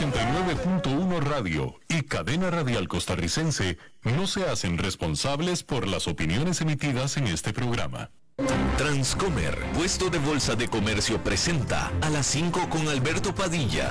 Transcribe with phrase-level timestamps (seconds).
[0.00, 7.26] 89.1 Radio y Cadena Radial Costarricense no se hacen responsables por las opiniones emitidas en
[7.26, 8.10] este programa.
[8.78, 13.90] Transcomer, puesto de bolsa de comercio, presenta a las 5 con Alberto Padilla.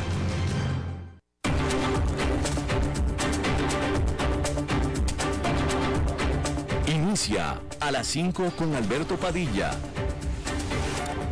[6.87, 9.78] Inicia a las 5 con Alberto Padilla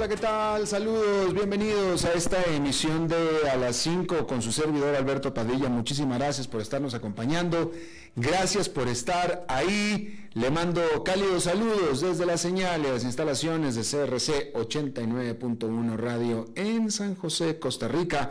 [0.00, 0.66] Hola, ¿qué tal?
[0.66, 5.68] Saludos, bienvenidos a esta emisión de A las 5 con su servidor Alberto Padilla.
[5.68, 7.70] Muchísimas gracias por estarnos acompañando.
[8.16, 10.26] Gracias por estar ahí.
[10.32, 16.90] Le mando cálidos saludos desde la señal y las instalaciones de CRC 89.1 Radio en
[16.90, 18.30] San José, Costa Rica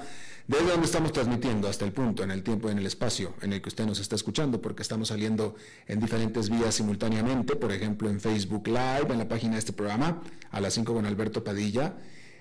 [0.49, 3.61] desde donde estamos transmitiendo hasta el punto, en el tiempo, en el espacio en el
[3.61, 5.53] que usted nos está escuchando, porque estamos saliendo
[5.85, 10.23] en diferentes vías simultáneamente, por ejemplo en Facebook Live, en la página de este programa,
[10.49, 11.97] a las 5 con Alberto Padilla.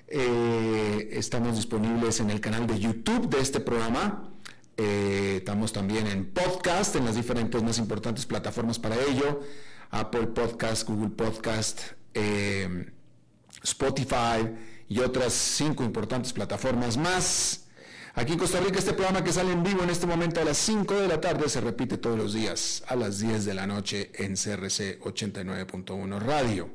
[0.07, 4.33] Eh, estamos disponibles en el canal de YouTube de este programa.
[4.79, 9.43] Eh, estamos también en podcast, en las diferentes más importantes plataformas para ello.
[9.91, 11.81] Apple Podcast, Google Podcast,
[12.15, 12.91] eh,
[13.63, 14.49] Spotify
[14.89, 17.68] y otras cinco importantes plataformas más.
[18.15, 20.57] Aquí en Costa Rica este programa que sale en vivo en este momento a las
[20.59, 24.11] 5 de la tarde se repite todos los días a las 10 de la noche
[24.15, 26.71] en CRC 89.1 Radio.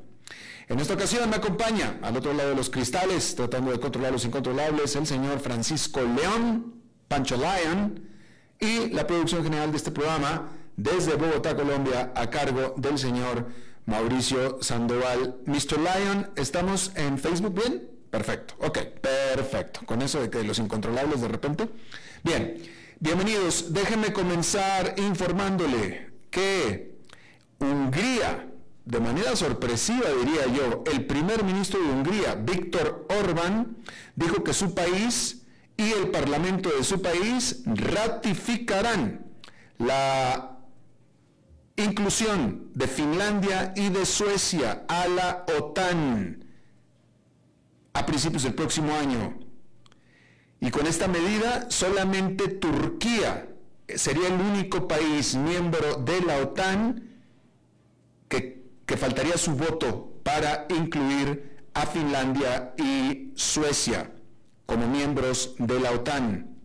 [0.68, 4.24] En esta ocasión me acompaña al otro lado de los cristales, tratando de controlar los
[4.24, 8.08] incontrolables, el señor Francisco León, Pancho Lion,
[8.58, 13.48] y la producción general de este programa desde Bogotá, Colombia, a cargo del señor
[13.84, 15.36] Mauricio Sandoval.
[15.44, 15.78] Mr.
[15.78, 17.93] Lion, ¿estamos en Facebook bien?
[18.14, 19.80] Perfecto, ok, perfecto.
[19.84, 21.68] Con eso de que los incontrolables de repente.
[22.22, 22.62] Bien,
[23.00, 23.72] bienvenidos.
[23.72, 26.94] Déjenme comenzar informándole que
[27.58, 28.48] Hungría,
[28.84, 33.78] de manera sorpresiva diría yo, el primer ministro de Hungría, Víctor Orbán,
[34.14, 35.42] dijo que su país
[35.76, 39.26] y el parlamento de su país ratificarán
[39.76, 40.60] la
[41.74, 46.43] inclusión de Finlandia y de Suecia a la OTAN
[47.94, 49.38] a principios del próximo año.
[50.60, 53.48] Y con esta medida solamente Turquía
[53.88, 57.08] sería el único país miembro de la OTAN
[58.28, 64.10] que, que faltaría su voto para incluir a Finlandia y Suecia
[64.66, 66.56] como miembros de la OTAN.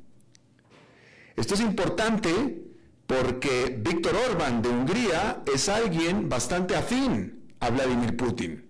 [1.36, 2.64] Esto es importante
[3.06, 8.69] porque Víctor Orbán de Hungría es alguien bastante afín a Vladimir Putin.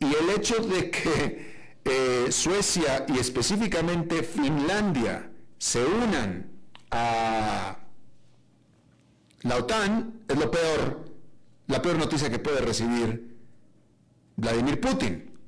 [0.00, 1.50] Y el hecho de que
[1.84, 6.50] eh, Suecia y específicamente Finlandia se unan
[6.90, 7.76] a
[9.42, 11.04] la OTAN es lo peor,
[11.66, 13.36] la peor noticia que puede recibir
[14.36, 15.38] Vladimir Putin.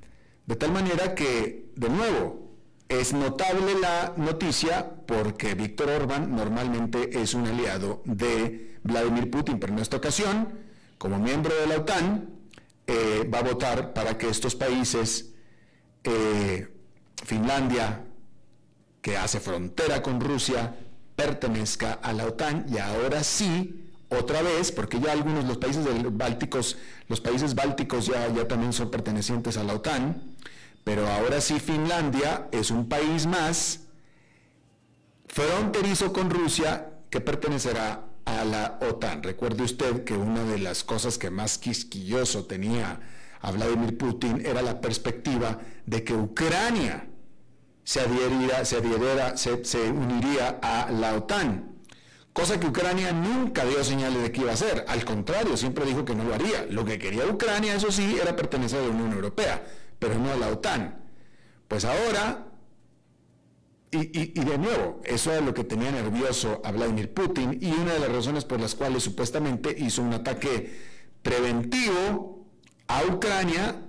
[0.46, 2.56] De tal manera que, de nuevo,
[2.88, 9.72] es notable la noticia porque Víctor Orbán normalmente es un aliado de Vladimir Putin, pero
[9.72, 10.48] en esta ocasión,
[10.98, 12.28] como miembro de la OTAN,
[12.92, 15.32] eh, va a votar para que estos países,
[16.04, 16.68] eh,
[17.24, 18.04] Finlandia,
[19.00, 20.74] que hace frontera con Rusia,
[21.16, 22.66] pertenezca a la OTAN.
[22.68, 26.76] Y ahora sí, otra vez, porque ya algunos los países bálticos,
[27.08, 30.36] los países bálticos ya, ya también son pertenecientes a la OTAN,
[30.84, 33.80] pero ahora sí Finlandia es un país más
[35.28, 39.22] fronterizo con Rusia que pertenecerá a la OTAN.
[39.22, 43.00] Recuerde usted que una de las cosas que más quisquilloso tenía
[43.40, 47.08] a Vladimir Putin era la perspectiva de que Ucrania
[47.84, 51.72] se adheriera, se, se, uniría a la OTAN.
[52.32, 54.84] Cosa que Ucrania nunca dio señales de que iba a hacer.
[54.88, 56.64] Al contrario, siempre dijo que no lo haría.
[56.70, 59.62] Lo que quería Ucrania, eso sí, era pertenecer a la Unión Europea,
[59.98, 61.02] pero no a la OTAN.
[61.68, 62.51] Pues ahora
[63.94, 68.00] y, de nuevo, eso es lo que tenía nervioso a Vladimir Putin y una de
[68.00, 70.80] las razones por las cuales supuestamente hizo un ataque
[71.22, 72.46] preventivo
[72.88, 73.82] a Ucrania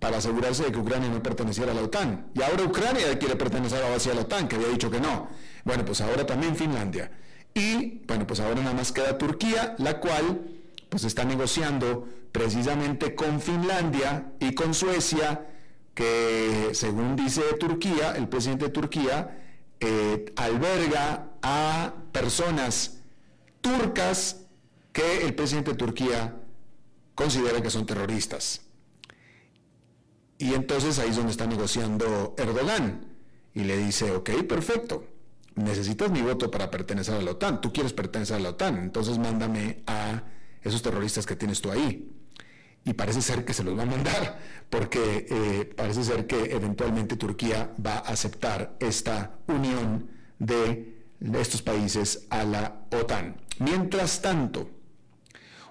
[0.00, 2.26] para asegurarse de que Ucrania no perteneciera a la OTAN.
[2.34, 5.28] Y ahora Ucrania quiere pertenecer a la OTAN, que había dicho que no.
[5.64, 7.12] Bueno, pues ahora también Finlandia.
[7.54, 10.42] Y bueno, pues ahora nada más queda Turquía, la cual
[10.88, 15.46] pues está negociando precisamente con Finlandia y con Suecia,
[15.94, 19.43] que según dice Turquía, el presidente de Turquía,
[19.86, 22.98] eh, alberga a personas
[23.60, 24.40] turcas
[24.92, 26.36] que el presidente de Turquía
[27.14, 28.62] considera que son terroristas.
[30.38, 33.06] Y entonces ahí es donde está negociando Erdogan.
[33.54, 35.06] Y le dice, ok, perfecto,
[35.54, 37.60] necesitas mi voto para pertenecer a la OTAN.
[37.60, 40.24] Tú quieres pertenecer a la OTAN, entonces mándame a
[40.62, 42.10] esos terroristas que tienes tú ahí.
[42.84, 44.38] Y parece ser que se los va a mandar,
[44.68, 50.08] porque eh, parece ser que eventualmente Turquía va a aceptar esta unión
[50.38, 50.94] de
[51.32, 53.36] estos países a la OTAN.
[53.58, 54.68] Mientras tanto,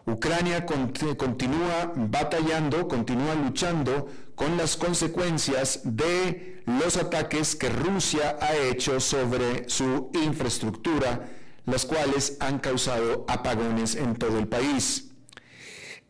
[0.06, 9.00] Ucrania continúa batallando, continúa luchando con las consecuencias de los ataques que Rusia ha hecho
[9.00, 11.30] sobre su infraestructura,
[11.66, 15.13] las cuales han causado apagones en todo el país.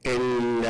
[0.03, 0.61] El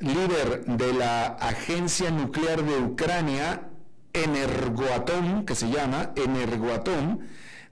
[0.00, 3.68] líder de la Agencia Nuclear de Ucrania,
[4.12, 7.20] Energoatom, que se llama Energoatom,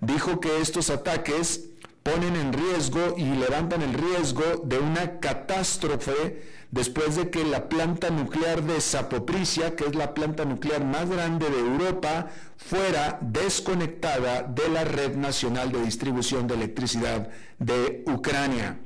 [0.01, 1.69] dijo que estos ataques
[2.03, 8.11] ponen en riesgo y levantan el riesgo de una catástrofe después de que la planta
[8.11, 14.69] nuclear de Zapoprisia, que es la planta nuclear más grande de Europa, fuera desconectada de
[14.71, 17.29] la red nacional de distribución de electricidad
[17.59, 18.79] de Ucrania.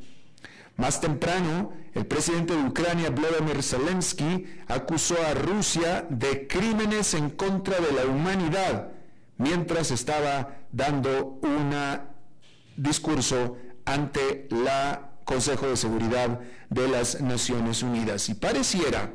[0.76, 7.80] Más temprano, el presidente de Ucrania, Vladimir Zelensky, acusó a Rusia de crímenes en contra
[7.80, 8.90] de la humanidad
[9.38, 11.74] mientras estaba dando un
[12.76, 13.56] discurso
[13.86, 16.38] ante la Consejo de Seguridad
[16.68, 18.28] de las Naciones Unidas.
[18.28, 19.14] Y pareciera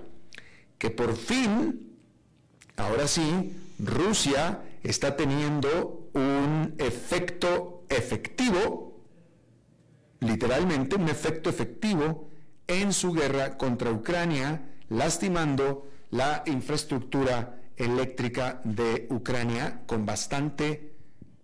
[0.80, 1.98] que por fin,
[2.78, 9.04] ahora sí, Rusia está teniendo un efecto efectivo,
[10.20, 12.31] literalmente un efecto efectivo
[12.68, 20.94] en su guerra contra Ucrania, lastimando la infraestructura eléctrica de Ucrania con bastante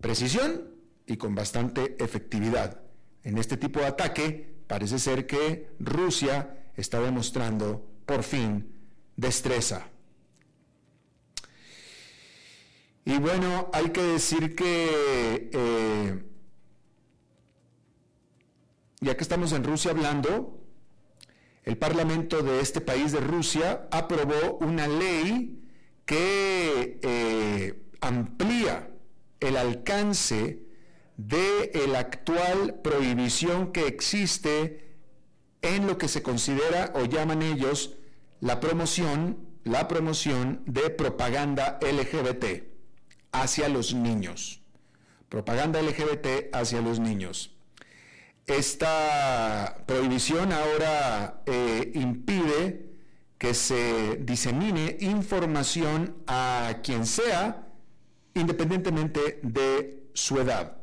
[0.00, 0.64] precisión
[1.06, 2.80] y con bastante efectividad.
[3.24, 8.74] En este tipo de ataque parece ser que Rusia está demostrando por fin
[9.16, 9.88] destreza.
[13.04, 16.22] Y bueno, hay que decir que, eh,
[19.00, 20.57] ya que estamos en Rusia hablando,
[21.68, 25.68] el Parlamento de este país de Rusia aprobó una ley
[26.06, 28.88] que eh, amplía
[29.38, 30.62] el alcance
[31.18, 34.96] de la actual prohibición que existe
[35.60, 37.96] en lo que se considera o llaman ellos
[38.40, 42.64] la promoción, la promoción de propaganda LGBT
[43.30, 44.62] hacia los niños.
[45.28, 47.57] Propaganda LGBT hacia los niños.
[48.48, 52.88] Esta prohibición ahora eh, impide
[53.36, 57.68] que se disemine información a quien sea,
[58.32, 60.78] independientemente de su edad.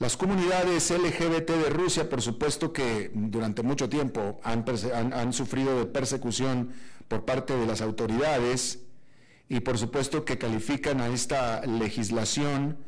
[0.00, 6.72] Las comunidades LGBT de Rusia, por supuesto que durante mucho tiempo han, sufrido de persecución
[7.06, 8.80] por parte de las autoridades
[9.48, 12.78] y por supuesto que califican a esta legislación,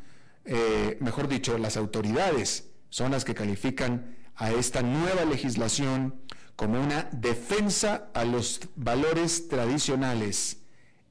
[0.43, 6.13] eh, mejor dicho, las autoridades son las que califican a esta nueva legislación
[6.55, 10.57] como una defensa a los valores tradicionales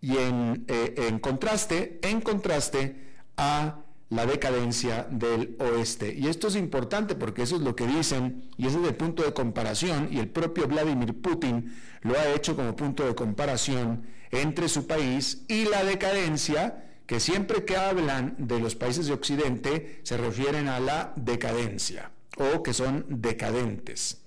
[0.01, 3.81] y en, eh, en contraste, en contraste a
[4.11, 6.15] la decadencia del oeste.
[6.15, 9.23] Y esto es importante porque eso es lo que dicen y ese es el punto
[9.23, 14.69] de comparación y el propio Vladimir Putin lo ha hecho como punto de comparación entre
[14.69, 20.17] su país y la decadencia que siempre que hablan de los países de Occidente se
[20.17, 24.23] refieren a la decadencia o que son decadentes.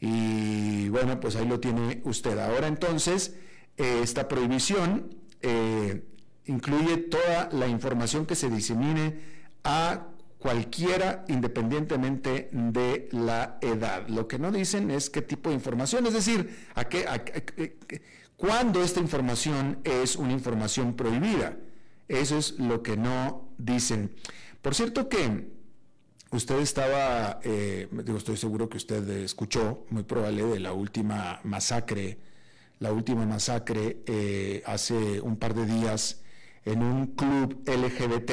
[0.00, 2.38] Y bueno, pues ahí lo tiene usted.
[2.38, 3.36] Ahora entonces,
[3.78, 6.04] eh, esta prohibición eh,
[6.44, 9.18] incluye toda la información que se disemine
[9.64, 10.08] a
[10.38, 14.08] cualquiera independientemente de la edad.
[14.08, 17.78] Lo que no dicen es qué tipo de información, es decir, a qué,
[18.36, 21.56] cuándo esta información es una información prohibida.
[22.10, 24.10] Eso es lo que no dicen.
[24.60, 25.60] Por cierto que
[26.32, 32.18] Usted estaba, eh, digo, estoy seguro que usted escuchó, muy probable, de la última masacre,
[32.78, 36.22] la última masacre eh, hace un par de días
[36.64, 38.30] en un club LGBT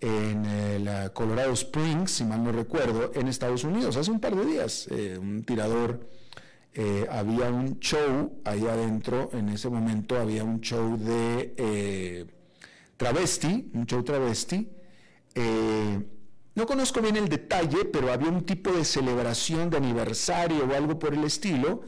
[0.00, 4.44] en el Colorado Springs, si mal no recuerdo, en Estados Unidos, hace un par de
[4.44, 4.88] días.
[4.90, 6.10] Eh, un tirador,
[7.08, 12.26] había un show ahí adentro, en ese momento había un show de
[12.96, 14.68] travesti, un show travesti.
[16.56, 20.98] No conozco bien el detalle, pero había un tipo de celebración de aniversario o algo
[20.98, 21.82] por el estilo,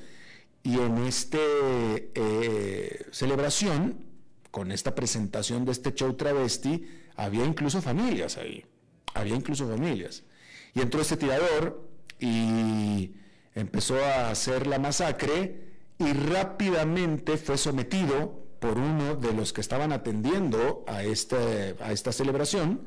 [0.63, 4.05] y en esta eh, celebración,
[4.51, 6.87] con esta presentación de este show travesti,
[7.17, 8.63] había incluso familias ahí,
[9.15, 10.25] había incluso familias.
[10.75, 11.89] Y entró este tirador
[12.21, 13.15] y
[13.55, 15.63] empezó a hacer la masacre
[15.99, 22.13] y rápidamente fue sometido por uno de los que estaban atendiendo a, este, a esta
[22.13, 22.81] celebración,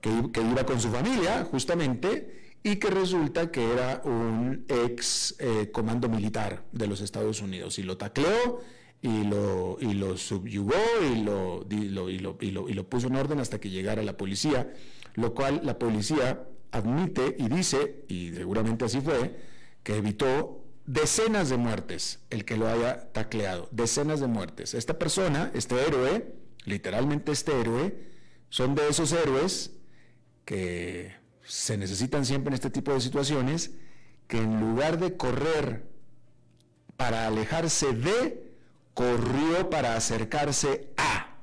[0.00, 6.08] que, iba con su familia justamente, y que resulta que era un ex eh, comando
[6.08, 8.60] militar de los Estados Unidos, y lo tacleó
[9.00, 10.74] y lo, y lo subyugó
[11.12, 14.16] y lo, y lo, y, lo, y lo puso en orden hasta que llegara la
[14.16, 14.72] policía,
[15.14, 19.36] lo cual la policía admite y dice, y seguramente así fue,
[19.82, 24.72] que evitó decenas de muertes el que lo haya tacleado, decenas de muertes.
[24.72, 27.94] Esta persona, este héroe, literalmente este héroe,
[28.48, 29.72] son de esos héroes
[30.46, 31.14] que
[31.44, 33.72] se necesitan siempre en este tipo de situaciones,
[34.26, 35.86] que en lugar de correr
[36.96, 38.56] para alejarse de,
[38.94, 41.36] corrió para acercarse a.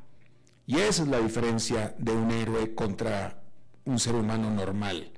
[0.66, 3.44] Y esa es la diferencia de un héroe contra
[3.86, 5.12] un ser humano normal.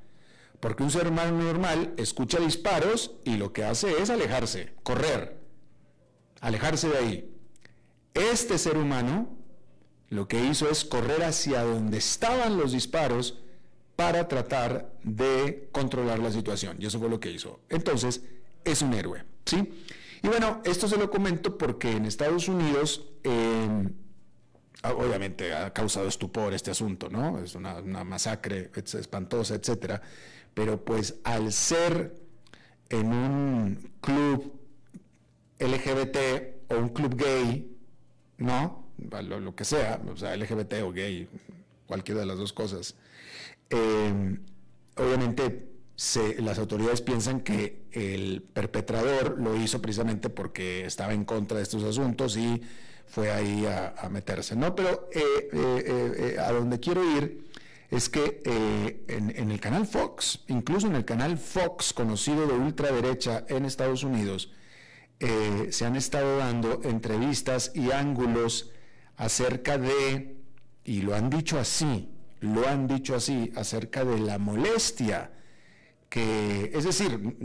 [0.59, 5.39] Porque un ser humano normal escucha disparos y lo que hace es alejarse, correr,
[6.41, 7.35] alejarse de ahí.
[8.13, 9.37] Este ser humano
[10.09, 13.39] lo que hizo es correr hacia donde estaban los disparos
[13.95, 16.77] para tratar de controlar la situación.
[16.79, 17.59] Y eso fue lo que hizo.
[17.69, 18.23] Entonces,
[18.63, 19.83] es un héroe, ¿sí?
[20.23, 23.93] Y bueno, esto se lo comento porque en Estados Unidos, em,
[24.83, 27.39] obviamente ha causado estupor este asunto, ¿no?
[27.39, 30.01] Es una, una masacre espantosa, etcétera
[30.53, 32.15] pero pues al ser
[32.89, 34.53] en un club
[35.59, 36.17] LGBT
[36.69, 37.75] o un club gay,
[38.37, 38.87] ¿no?
[38.97, 41.27] Lo, que sea, o sea, LGBT o gay,
[41.85, 42.95] cualquiera de las dos cosas,
[43.69, 44.39] em,
[44.95, 45.77] obviamente
[46.39, 51.83] las autoridades piensan que el perpetrador lo hizo precisamente porque estaba en contra de estos
[51.83, 52.61] asuntos y
[53.07, 54.75] fue ahí a, meterse, ¿no?
[54.75, 57.46] Pero eh, eh, eh, a donde quiero ir
[57.89, 63.45] es que eh, en, el canal Fox, incluso en el canal Fox, conocido de ultraderecha
[63.47, 64.51] en Estados Unidos,
[65.19, 68.71] eh, se han estado dando entrevistas y ángulos
[69.15, 70.37] acerca de,
[70.83, 72.09] y lo han dicho así,
[72.41, 75.31] lo han dicho así, acerca de la molestia
[76.09, 77.37] que, es decir,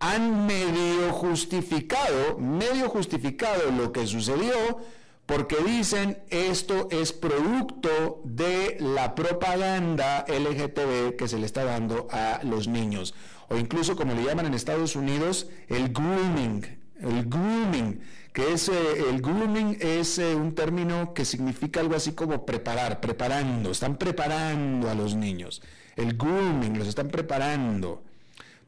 [0.00, 4.78] han medio justificado, medio justificado lo que sucedió,
[5.26, 12.40] porque dicen esto es producto de la propaganda LGTB que se le está dando a
[12.42, 13.14] los niños,
[13.48, 16.64] o incluso como le llaman en Estados Unidos, el grooming,
[17.00, 18.00] el grooming,
[18.32, 23.00] que es eh, el grooming es eh, un término que significa algo así como preparar,
[23.00, 25.62] preparando, están preparando a los niños.
[25.96, 28.02] El grooming, los están preparando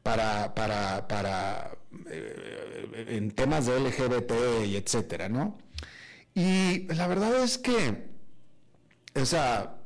[0.02, 1.72] para, para, para
[2.08, 5.58] eh, en temas de LGBT y etcétera, ¿no?
[6.36, 8.10] Y la verdad es que,
[9.14, 9.78] o sea,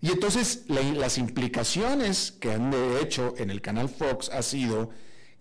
[0.00, 4.90] y entonces las implicaciones que han de hecho en el canal Fox ha sido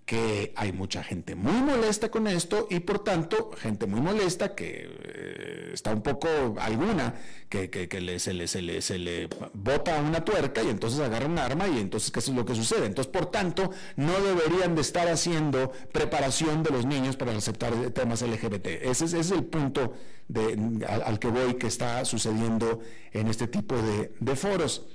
[0.05, 4.87] que hay mucha gente muy molesta con esto y por tanto gente muy molesta que
[4.87, 6.27] eh, está un poco
[6.59, 7.15] alguna
[7.49, 7.87] que,
[8.19, 11.79] se, le, se, le, se le bota una tuerca y entonces agarra un arma y
[11.79, 12.85] entonces qué es lo que sucede.
[12.85, 18.21] Entonces por tanto no deberían de estar haciendo preparación de los niños para aceptar temas
[18.21, 18.67] LGBT.
[18.83, 19.93] Ese, es el punto
[20.27, 22.79] de, al, que voy que está sucediendo
[23.11, 24.85] en este tipo de, foros.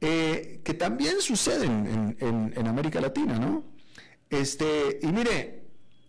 [0.00, 3.71] Eh, que también suceden en, en América Latina, ¿no?
[4.32, 5.62] Este, y mire,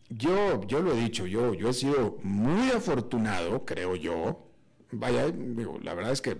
[0.09, 4.47] yo, yo lo he dicho, yo, yo he sido muy afortunado, creo yo.
[4.91, 5.25] Vaya,
[5.81, 6.37] la verdad es que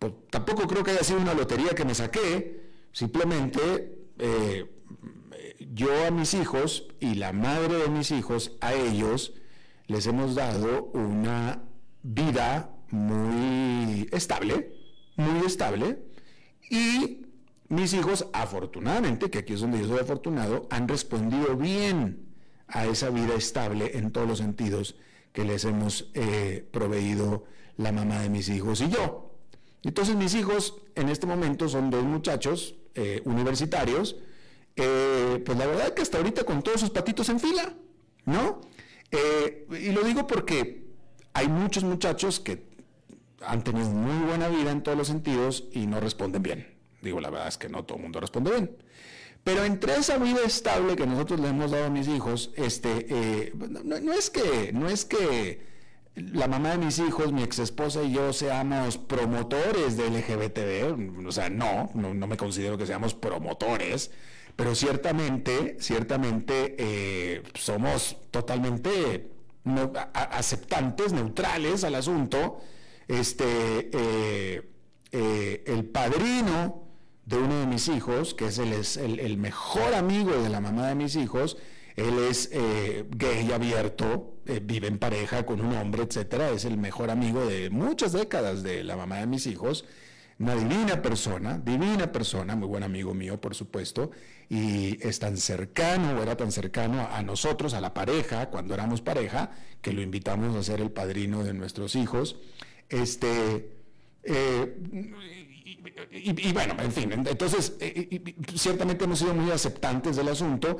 [0.00, 4.68] pues, tampoco creo que haya sido una lotería que me saqué, simplemente eh,
[5.72, 9.34] yo a mis hijos y la madre de mis hijos, a ellos,
[9.86, 11.62] les hemos dado una
[12.02, 14.72] vida muy estable,
[15.14, 16.00] muy estable,
[16.68, 17.23] y
[17.74, 22.34] mis hijos, afortunadamente, que aquí es donde yo soy afortunado, han respondido bien
[22.68, 24.96] a esa vida estable en todos los sentidos
[25.32, 27.44] que les hemos eh, proveído
[27.76, 29.36] la mamá de mis hijos y yo.
[29.82, 34.16] Entonces mis hijos en este momento son dos muchachos eh, universitarios,
[34.76, 37.74] eh, pues la verdad que hasta ahorita con todos sus patitos en fila,
[38.24, 38.60] ¿no?
[39.70, 40.88] y lo digo porque
[41.32, 42.66] hay muchos muchachos que
[43.40, 46.73] han tenido muy buena vida en todos los sentidos y no responden bien.
[47.04, 48.76] Digo, la verdad es que no todo el mundo responde bien.
[49.44, 53.52] Pero entre esa vida estable que nosotros le hemos dado a mis hijos, este, eh,
[53.84, 55.60] no, es que, no es que
[56.14, 61.32] la mamá de mis hijos, mi ex esposa y yo seamos promotores del LGBTB, o
[61.32, 64.10] sea, no, no, me considero que seamos promotores,
[64.56, 69.28] pero ciertamente, ciertamente eh, somos totalmente
[70.14, 72.60] aceptantes, neutrales al asunto.
[73.08, 76.83] Este, eh, el padrino
[77.26, 78.72] de uno de mis hijos, que es el,
[79.20, 81.56] el, mejor amigo de la mamá de mis hijos,
[81.96, 86.50] él es eh, gay abierto, eh, vive en pareja con un hombre, etcétera.
[86.50, 89.84] Es el mejor amigo de muchas décadas de la mamá de mis hijos.
[90.40, 94.10] Una divina persona, divina persona, muy buen amigo mío, por supuesto,
[94.48, 99.00] y es tan cercano, o era tan cercano a nosotros, a la pareja, cuando éramos
[99.00, 102.36] pareja, que lo invitamos a ser el padrino de nuestros hijos.
[102.88, 103.70] Este,
[104.24, 104.76] eh,
[106.10, 107.76] y, bueno, en fin, entonces,
[108.54, 110.78] ciertamente hemos sido muy aceptantes del asunto.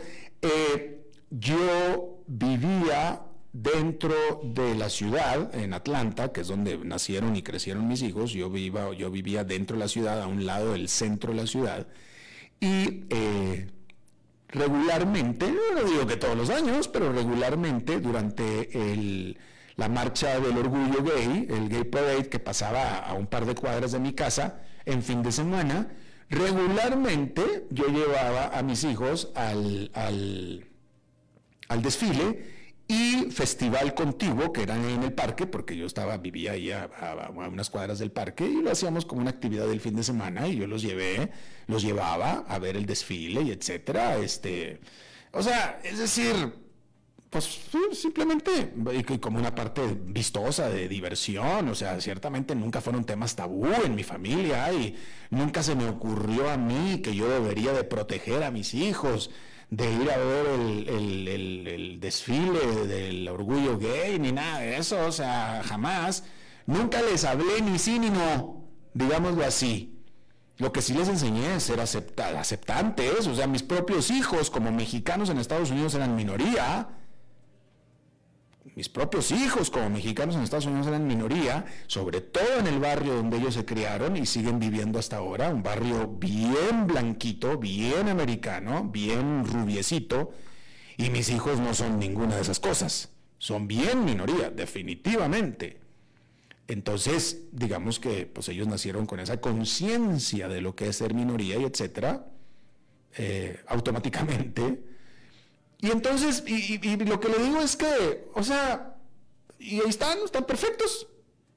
[1.31, 3.23] yo vivía
[3.55, 8.53] dentro de la ciudad, en Atlanta, que es donde nacieron y crecieron mis hijos, yo,
[8.93, 11.87] yo vivía dentro de la ciudad, a un lado del centro de la ciudad,
[12.59, 13.69] y eh,
[14.49, 19.37] regularmente, no digo que todos los años, pero regularmente durante
[19.77, 23.93] la marcha del orgullo gay, el Gay Parade, que pasaba a un par de cuadras
[23.93, 25.89] de mi casa en fin de semana,
[26.31, 30.67] regularmente yo llevaba a mis hijos al, al,
[31.69, 32.55] al desfile
[32.87, 36.91] y Festival Contiguo, que eran en el parque, porque yo estaba, vivía ahí a,
[37.35, 40.57] unas cuadras del parque, y lo hacíamos como una actividad del fin de semana, y
[40.57, 41.31] yo los llevé,
[41.67, 44.19] los llevaba a ver el desfile y etcétera.
[44.19, 44.81] Este,
[45.33, 46.35] o sea, es decir,
[47.35, 47.59] pues
[47.95, 48.73] simplemente
[49.21, 54.05] como una parte vistosa de diversión, o sea, ciertamente nunca fueron temas tabú en mi
[54.05, 54.95] familia y
[55.31, 59.31] nunca se me ocurrió a mí que yo debería de proteger a mis hijos
[59.69, 65.61] de ir a ver el, desfile del orgullo gay, ni nada de eso, o sea,
[65.65, 66.23] jamás.
[66.67, 69.99] Nunca les hablé ni sí ni no, digámoslo así.
[70.59, 75.31] Lo que sí les enseñé es ser aceptantes, o sea, mis propios hijos como mexicanos
[75.31, 76.91] en Estados Unidos eran minoría,
[78.75, 83.15] mis propios hijos como mexicanos en Estados Unidos eran minoría, sobre todo en el barrio
[83.15, 88.85] donde ellos se criaron y siguen viviendo hasta ahora, un barrio bien blanquito, bien americano,
[88.85, 90.33] bien rubiecito,
[90.97, 95.81] y mis hijos no son ninguna de esas cosas, son bien minoría, definitivamente.
[96.67, 101.59] Entonces, digamos que pues ellos nacieron con esa conciencia de lo que es ser minoría
[101.59, 102.27] y etcétera,
[103.17, 104.94] eh, automáticamente
[105.85, 108.97] y entonces, y, lo que le digo es que, o sea,
[109.59, 111.09] y ahí están, están perfectos,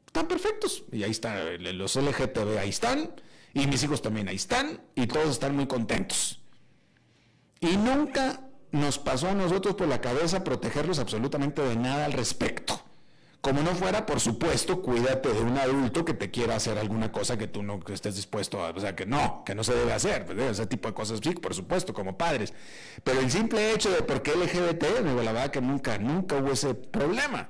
[0.05, 0.83] están perfectos.
[0.91, 1.37] Y ahí están,
[1.77, 3.09] los LGTB ahí están,
[3.53, 6.41] y mis hijos también ahí están, y todos están muy contentos.
[7.61, 12.81] Y nunca nos pasó a nosotros por la cabeza protegerlos absolutamente de nada al respecto.
[13.41, 17.37] Como no fuera, por supuesto, cuídate de un adulto que te quiera hacer alguna cosa
[17.37, 20.25] que tú no estés dispuesto a, o sea, que no, que no se debe hacer,
[20.39, 22.53] ese tipo de cosas, sí, por supuesto, como padres.
[23.03, 24.83] Pero el simple hecho de por qué LGBT,
[25.23, 27.49] la verdad que nunca, nunca hubo ese problema.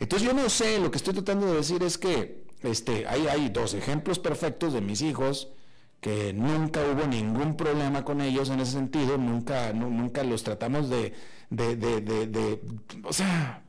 [0.00, 3.48] Entonces yo no sé, lo que estoy tratando de decir es que este, hay, hay
[3.50, 5.52] dos ejemplos perfectos de mis hijos
[6.00, 11.14] que nunca hubo ningún problema con ellos en ese sentido, nunca, nunca los tratamos de,
[11.50, 12.60] de, de, de
[13.04, 13.65] o sea,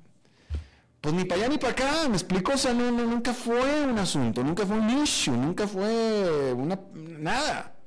[1.08, 3.98] pues ni para allá ni para acá, me explico, o sea, no, nunca fue un
[3.98, 7.78] asunto, nunca fue un issue, nunca fue una, nada,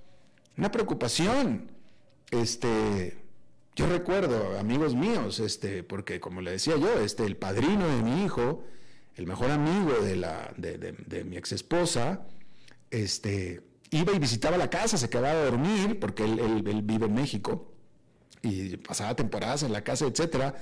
[0.57, 1.71] una preocupación.
[2.31, 3.19] Este,
[3.77, 8.25] yo recuerdo, amigos míos, este, porque como le decía yo, este, el padrino de mi
[8.25, 8.65] hijo,
[9.17, 12.23] el mejor amigo de, la, de, mi ex esposa,
[12.91, 17.13] este, iba y visitaba la casa, se quedaba a dormir, porque él, él vive en
[17.13, 17.71] México,
[18.41, 20.55] y pasaba temporadas en la casa, etcétera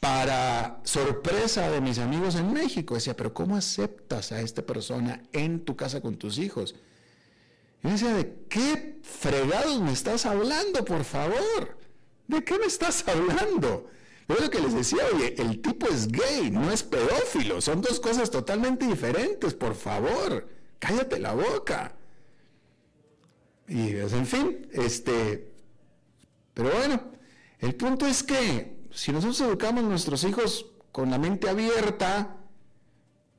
[0.00, 5.64] para sorpresa de mis amigos en México, decía, pero ¿cómo aceptas a esta persona en
[5.64, 6.76] tu casa con tus hijos?
[7.82, 11.78] Y decía, ¿de qué fregados me estás hablando, por favor?
[12.26, 13.90] ¿De qué me estás hablando?
[14.28, 17.98] Yo lo que les decía, oye, el tipo es gay, no es pedófilo, son dos
[17.98, 20.46] cosas totalmente diferentes, por favor,
[20.78, 21.94] cállate la boca.
[23.66, 25.50] Y en fin, este,
[26.54, 27.02] pero bueno,
[27.58, 32.36] el punto es que si nosotros educamos a nuestros hijos con la mente abierta,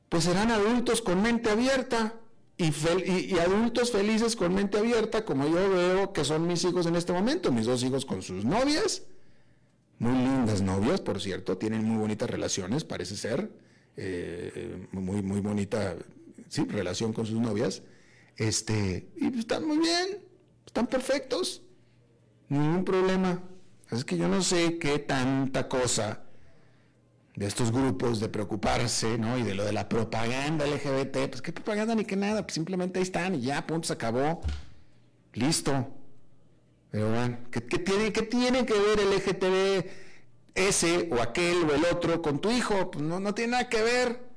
[0.10, 2.16] pues serán adultos con mente abierta
[2.58, 7.14] y, adultos felices con mente abierta, como yo veo que son mis hijos en este
[7.14, 9.04] momento, mis dos hijos con sus novias,
[9.98, 13.50] muy lindas novias, por cierto, tienen muy bonitas relaciones, parece ser,
[13.96, 15.96] eh, muy, muy bonita
[16.68, 17.82] relación con sus novias,
[18.36, 20.20] este, y están muy bien,
[20.66, 21.62] están perfectos,
[22.50, 23.42] ningún problema.
[23.92, 26.22] Es que yo no sé qué tanta cosa
[27.36, 29.38] de estos grupos de preocuparse, ¿no?
[29.38, 33.00] Y de lo de la propaganda LGBT, pues qué propaganda ni qué nada, pues simplemente
[33.00, 34.42] ahí están y ya, punto, se acabó.
[35.34, 35.88] Listo.
[36.92, 39.90] Pero bueno, ¿qué, tiene, ¿qué tiene que ver el LGTB
[40.56, 42.92] ese o aquel o el otro con tu hijo?
[42.92, 44.30] Pues no, no tiene nada que ver.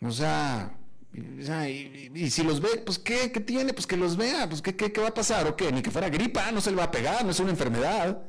[0.00, 0.79] O sea,
[1.12, 3.72] y, si los ve, pues ¿qué, ¿qué, tiene?
[3.72, 5.46] Pues que los vea, pues ¿qué, qué, qué va a pasar?
[5.48, 5.72] ¿O qué?
[5.72, 8.22] Ni que fuera gripa, no se le va a pegar, no es una enfermedad.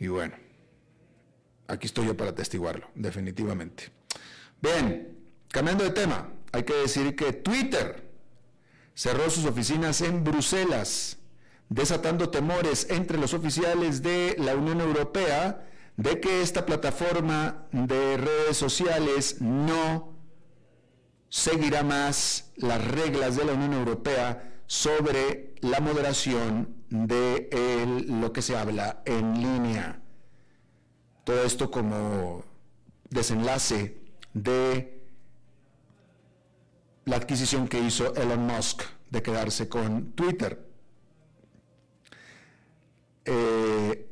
[0.00, 0.34] Y bueno,
[1.68, 3.90] aquí estoy yo para atestiguarlo, definitivamente.
[4.60, 8.10] Bien, cambiando de tema, hay que decir que Twitter
[8.94, 11.18] cerró sus oficinas en Bruselas,
[11.68, 18.56] desatando temores entre los oficiales de la Unión Europea de que esta plataforma de redes
[18.56, 20.11] sociales no
[21.32, 27.48] seguirá más las reglas de la Unión Europea sobre la moderación de
[28.06, 30.02] lo que se habla en línea.
[31.24, 32.44] Todo esto como
[33.08, 33.96] desenlace
[34.34, 35.02] de
[37.06, 40.68] la adquisición que hizo Elon Musk de quedarse con Twitter.
[43.24, 44.06] Eh,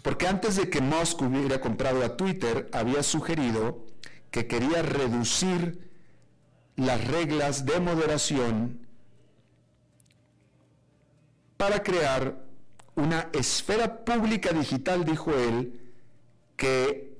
[0.00, 3.87] porque antes de que Musk hubiera comprado a Twitter, había sugerido
[4.30, 5.88] que quería reducir
[6.76, 8.86] las reglas de moderación
[11.56, 12.44] para crear
[12.94, 15.80] una esfera pública digital, dijo él,
[16.56, 17.16] que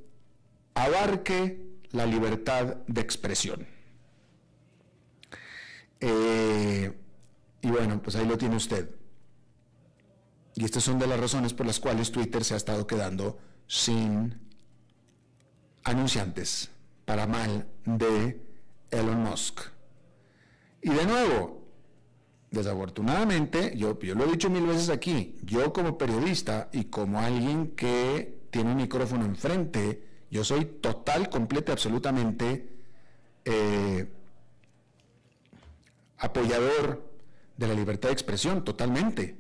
[0.75, 3.67] abarque la libertad de expresión.
[6.01, 6.93] Eh,
[7.63, 8.91] y bueno, pues ahí lo tiene usted.
[10.55, 14.41] Y estas son de las razones por las cuales Twitter se ha estado quedando sin
[15.85, 16.71] anunciantes
[17.09, 18.39] para mal de
[18.91, 19.61] Elon Musk.
[20.83, 21.63] Y de nuevo,
[22.51, 27.69] desafortunadamente, yo, yo lo he dicho mil veces aquí, yo como periodista y como alguien
[27.69, 32.69] que tiene un micrófono enfrente, yo soy total, completa, absolutamente
[33.47, 34.07] eh,
[36.19, 37.11] apoyador
[37.57, 39.35] de la libertad de expresión, totalmente.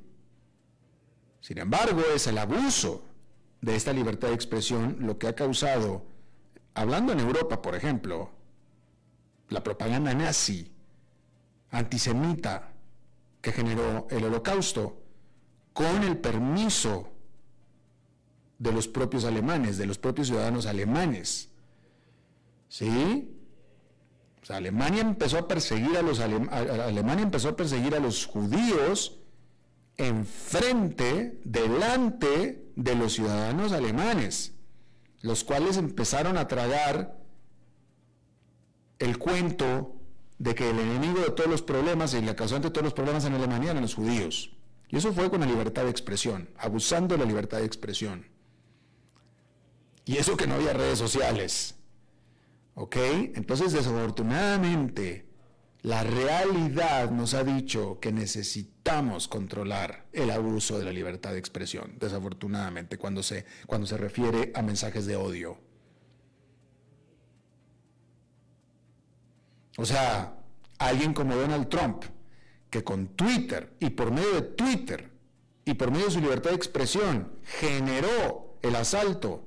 [1.42, 3.04] Sin embargo, es el abuso
[3.60, 6.16] de esta libertad de expresión lo que ha causado,
[6.78, 8.30] hablando en Europa, por ejemplo,
[9.48, 10.72] la propaganda nazi,
[11.70, 12.72] antisemita,
[13.40, 15.02] que generó el holocausto,
[15.72, 17.08] con el permiso
[18.58, 21.50] de los propios alemanes, de los propios ciudadanos alemanes.
[22.68, 23.34] ¿Sí?
[24.48, 29.18] Alemania empezó a perseguir a los Alemania empezó a perseguir a los judíos
[29.98, 34.54] enfrente, delante de los ciudadanos alemanes,
[35.20, 37.18] los cuales empezaron a tragar
[38.98, 39.94] el cuento
[40.38, 43.24] de que el enemigo de todos los problemas y la causante de todos los problemas
[43.24, 44.52] en Alemania eran los judíos.
[44.88, 48.26] Y eso fue con la libertad de expresión, abusando de la libertad de expresión.
[50.04, 51.74] Y eso que no había redes sociales.
[52.74, 52.96] ¿Ok?
[53.34, 55.27] Entonces, desafortunadamente,
[55.82, 61.94] la realidad nos ha dicho que necesitamos controlar el abuso de la libertad de expresión,
[61.98, 65.58] desafortunadamente, cuando se, cuando se refiere a mensajes de odio.
[69.76, 70.36] O sea,
[70.78, 72.02] alguien como Donald Trump,
[72.68, 75.10] que con Twitter y por medio de Twitter
[75.64, 79.44] y por medio de su libertad de expresión generó el asalto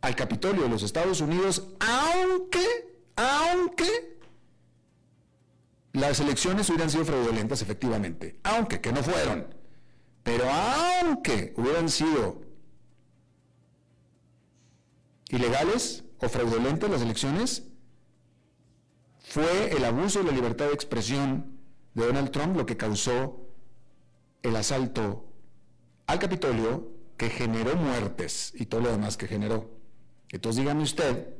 [0.00, 4.19] al Capitolio de los Estados Unidos, aunque, aunque
[5.92, 9.54] las elecciones hubieran sido fraudulentas efectivamente, aunque que no fueron,
[10.22, 12.42] pero aunque hubieran sido
[15.28, 17.64] ilegales o fraudulentas las elecciones,
[19.20, 21.58] fue el abuso de la libertad de expresión
[21.94, 23.48] de Donald Trump lo que causó
[24.42, 25.32] el asalto
[26.06, 29.70] al Capitolio que generó muertes y todo lo demás que generó.
[30.30, 31.34] Entonces dígame usted,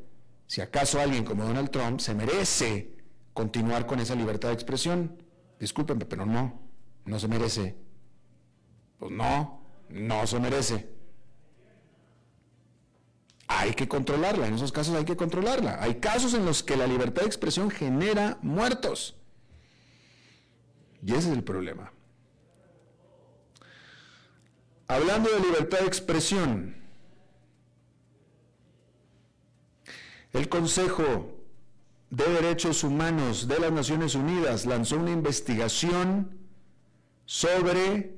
[0.46, 2.99] si acaso alguien como Donald Trump se merece
[3.40, 5.16] continuar con esa libertad de expresión,
[5.58, 6.60] discúlpenme, pero no,
[7.06, 7.74] no se merece.
[8.98, 10.90] Pues no, no se merece.
[13.48, 15.82] Hay que controlarla, en esos casos hay que controlarla.
[15.82, 19.16] Hay casos en los que la libertad de expresión genera muertos.
[21.02, 21.90] Y ese es el problema.
[24.86, 26.76] Hablando de libertad de expresión,
[30.32, 31.39] El Consejo
[32.10, 36.36] de Derechos Humanos de las Naciones Unidas lanzó una investigación
[37.24, 38.16] sobre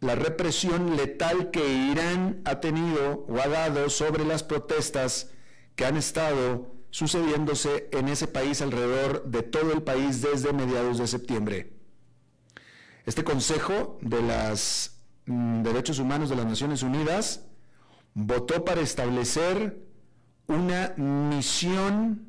[0.00, 5.30] la represión letal que Irán ha tenido o ha dado sobre las protestas
[5.76, 11.06] que han estado sucediéndose en ese país alrededor de todo el país desde mediados de
[11.06, 11.72] septiembre.
[13.06, 14.96] Este Consejo de los
[15.26, 17.44] mm, Derechos Humanos de las Naciones Unidas
[18.14, 19.89] votó para establecer
[20.50, 22.26] una misión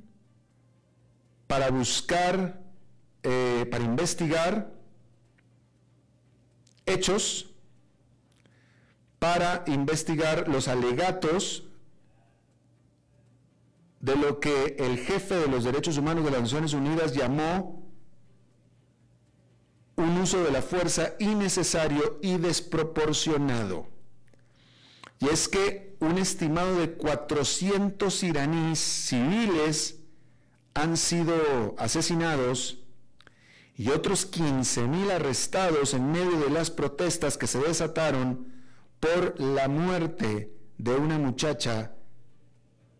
[1.47, 2.61] para buscar,
[3.23, 4.71] eh, para investigar
[6.85, 7.49] hechos,
[9.17, 11.63] para investigar los alegatos
[13.99, 17.83] de lo que el jefe de los derechos humanos de las Naciones Unidas llamó
[19.95, 24.00] un uso de la fuerza innecesario y desproporcionado.
[25.21, 29.99] Y es que un estimado de 400 iraníes civiles
[30.73, 32.79] han sido asesinados
[33.77, 38.47] y otros 15.000 arrestados en medio de las protestas que se desataron
[38.99, 41.93] por la muerte de una muchacha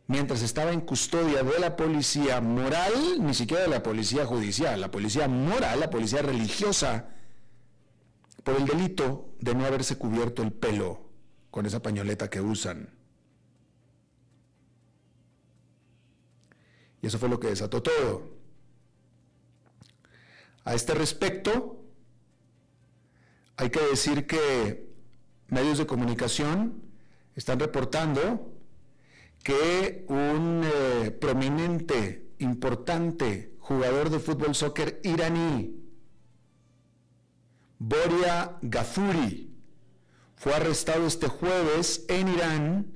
[0.06, 4.92] mientras estaba en custodia de la policía moral, ni siquiera de la policía judicial, la
[4.92, 7.08] policía moral, la policía religiosa,
[8.44, 11.11] por el delito de no haberse cubierto el pelo
[11.52, 12.90] con esa pañoleta que usan.
[17.02, 18.30] Y eso fue lo que desató todo.
[20.64, 21.84] A este respecto,
[23.58, 24.90] hay que decir que
[25.48, 26.82] medios de comunicación
[27.36, 28.54] están reportando
[29.44, 35.78] que un eh, prominente, importante jugador de fútbol soccer iraní,
[37.80, 39.51] Boria Gafuri,
[40.42, 42.88] fue arrestado este jueves en Irán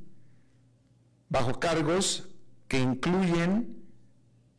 [1.29, 2.27] bajo cargos
[2.67, 3.85] que incluyen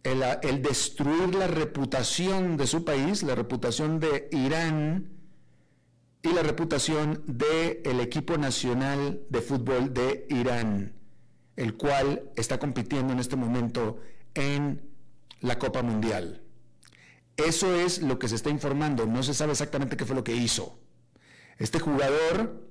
[0.05, 5.18] el, destruir la reputación de su país, la reputación de Irán
[6.22, 10.94] y la reputación del equipo nacional de fútbol de Irán
[11.57, 13.99] el cual está compitiendo en este momento
[14.35, 14.88] en
[15.40, 16.40] la Copa Mundial.
[17.37, 20.37] Eso es lo que se está informando, no se sabe exactamente qué fue lo que
[20.37, 20.79] hizo.
[21.59, 22.65] Este jugador,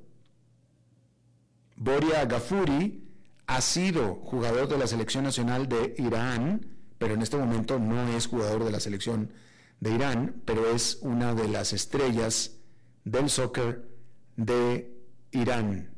[1.76, 3.06] Boria Gafuri,
[3.48, 6.66] ha sido jugador de la selección nacional de Irán,
[6.98, 9.32] pero en este momento no es jugador de la selección
[9.80, 12.58] de Irán, pero es una de las estrellas
[13.04, 13.88] del soccer
[14.36, 14.92] de
[15.32, 15.92] Irán.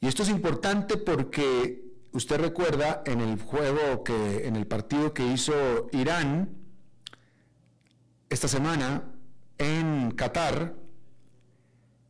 [0.00, 5.26] Y esto es importante porque usted recuerda en el juego que, en el partido que
[5.26, 6.54] hizo Irán
[8.28, 9.04] esta semana
[9.58, 10.85] en Qatar,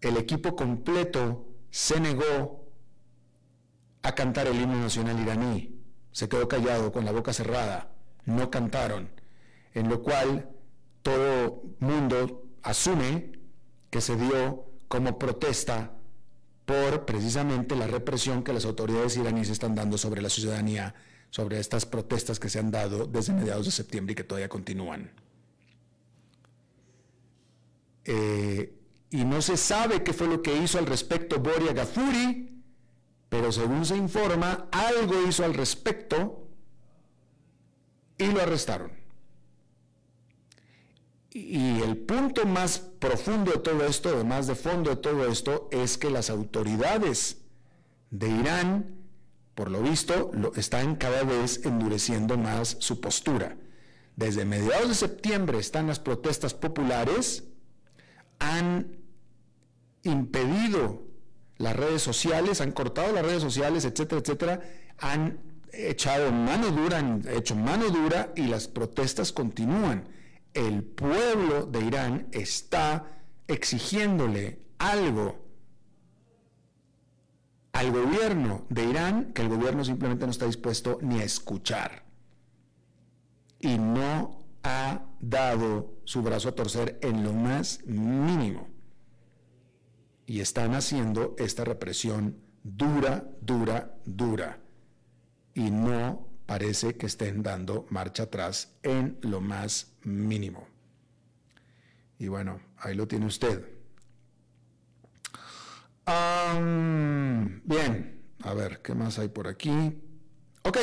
[0.09, 2.65] el equipo completo se negó
[4.03, 5.81] a cantar el himno nacional iraní.
[6.13, 7.93] Se quedó callado con la boca cerrada.
[8.25, 9.11] No cantaron.
[9.75, 10.49] En lo cual
[11.03, 13.33] todo mundo asume
[13.91, 15.93] que se dio como protesta
[16.65, 20.95] por precisamente la represión que las autoridades iraníes están dando sobre la ciudadanía,
[21.31, 25.13] sobre estas protestas que se han dado desde mediados de septiembre y que todavía continúan.
[28.05, 28.73] Eh,
[29.17, 32.63] y no se sabe qué fue lo que hizo al respecto Boria Gafuri,
[33.31, 36.47] pero según se informa, algo hizo al respecto
[38.19, 38.93] y lo arrestaron.
[41.31, 45.97] Y el punto más profundo de todo esto, más de fondo de todo esto, es
[45.97, 47.39] que las autoridades
[48.11, 48.99] de Irán,
[49.55, 53.57] por lo visto, están cada vez endureciendo más su postura.
[54.15, 57.45] Desde mediados de septiembre están las protestas populares,
[58.39, 58.96] han
[60.07, 61.03] impedido
[61.59, 64.61] las redes sociales, han cortado las redes sociales, etcétera, etcétera,
[64.99, 65.39] han
[65.73, 70.09] echado mano dura, han hecho mano dura y las protestas continúan
[70.57, 73.05] el pueblo de Irán está
[73.47, 75.45] exigiéndole algo
[77.73, 82.05] al gobierno de Irán que el gobierno simplemente no está dispuesto ni a escuchar.
[83.61, 88.69] Y no ha dado su brazo a torcer en lo más mínimo.
[90.27, 94.59] Y están haciendo esta represión dura, dura, dura.
[95.55, 100.67] Y no parece que estén dando marcha atrás en lo más mínimo.
[102.19, 103.65] Y bueno, ahí lo tiene usted.
[107.65, 109.71] bien, a ver, ¿qué más hay por aquí?
[110.63, 110.79] Ok,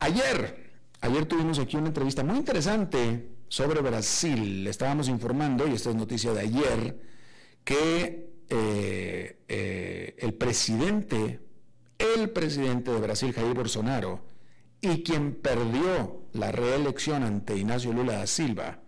[0.00, 4.64] ayer, ayer tuvimos aquí una entrevista muy interesante sobre Brasil.
[4.64, 7.02] Le estábamos informando, y esta es noticia de ayer,
[7.64, 11.40] que eh, eh, el presidente,
[11.98, 14.24] el presidente de Brasil, Jair Bolsonaro,
[14.80, 18.80] y quien perdió la reelección ante Ignacio Lula da Silva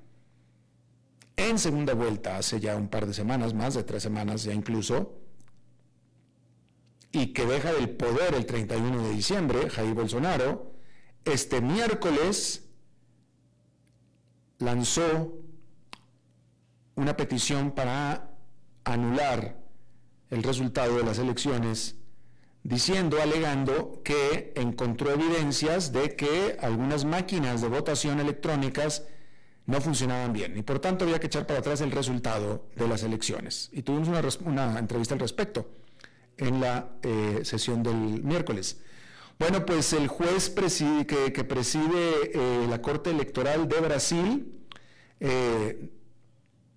[1.38, 5.21] en segunda vuelta hace ya un par de semanas, más de tres semanas ya incluso,
[7.12, 10.75] y que deja del poder el 31 de diciembre, Jair Bolsonaro,
[11.25, 12.68] este miércoles
[14.59, 15.38] lanzó
[16.97, 18.28] una petición para
[18.92, 19.57] anular
[20.31, 21.96] el resultado de las elecciones
[22.62, 29.05] diciendo, alegando que encontró evidencias de que algunas máquinas de votación electrónicas
[29.66, 33.03] no funcionaban bien y por tanto había que echar para atrás el resultado de las
[33.03, 33.70] elecciones.
[33.72, 34.09] Y tuvimos
[34.44, 35.70] una, entrevista al respecto
[36.37, 38.81] en la eh, sesión del miércoles.
[39.38, 44.53] Bueno, pues el juez que, preside eh, la Corte Electoral de Brasil,
[45.20, 45.90] eh,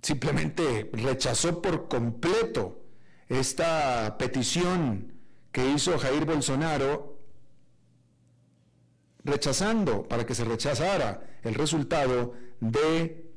[0.02, 2.84] simplemente rechazó por completo
[3.30, 5.14] esta petición
[5.52, 7.20] que hizo Jair Bolsonaro,
[9.24, 13.32] rechazando para que se rechazara el resultado de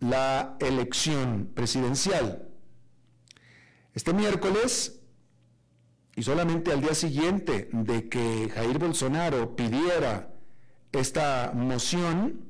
[0.00, 2.48] la elección presidencial.
[3.94, 5.00] Este miércoles,
[6.14, 10.32] y solamente al día siguiente de que Jair Bolsonaro pidiera
[10.92, 12.46] esta moción,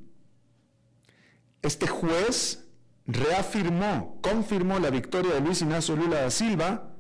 [1.63, 2.68] este juez
[3.09, 6.91] reafirmó, confirmó la victoria de Luis Ignacio Lula da Silva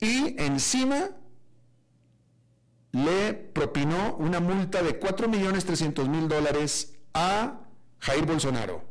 [0.00, 1.10] y encima
[2.90, 7.60] le propinó una multa de 4.300.000 dólares a
[8.00, 8.82] Jair Bolsonaro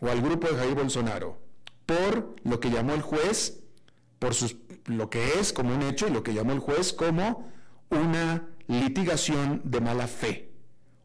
[0.00, 1.42] o al grupo de Jair Bolsonaro
[1.84, 3.64] por lo que llamó el juez,
[4.20, 4.54] por sus,
[4.86, 7.50] lo que es como un hecho y lo que llamó el juez como
[7.88, 10.52] una litigación de mala fe,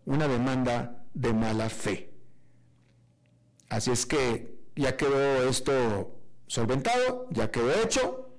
[0.05, 2.14] una demanda de mala fe.
[3.69, 6.15] Así es que ya quedó esto
[6.47, 8.29] solventado, ya quedó hecho,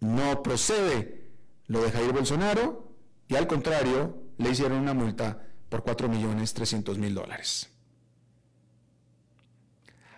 [0.00, 1.30] no procede
[1.66, 2.92] lo de Jair Bolsonaro
[3.28, 7.70] y al contrario le hicieron una multa por 4.300.000 dólares.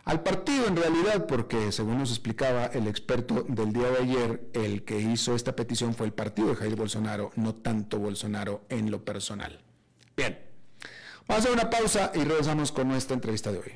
[0.04, 4.84] Al partido en realidad, porque según nos explicaba el experto del día de ayer, el
[4.84, 9.04] que hizo esta petición fue el partido de Jair Bolsonaro, no tanto Bolsonaro en lo
[9.04, 9.60] personal.
[10.16, 10.49] Bien,
[11.30, 13.72] vamos a una pausa y regresamos con nuestra entrevista de hoy.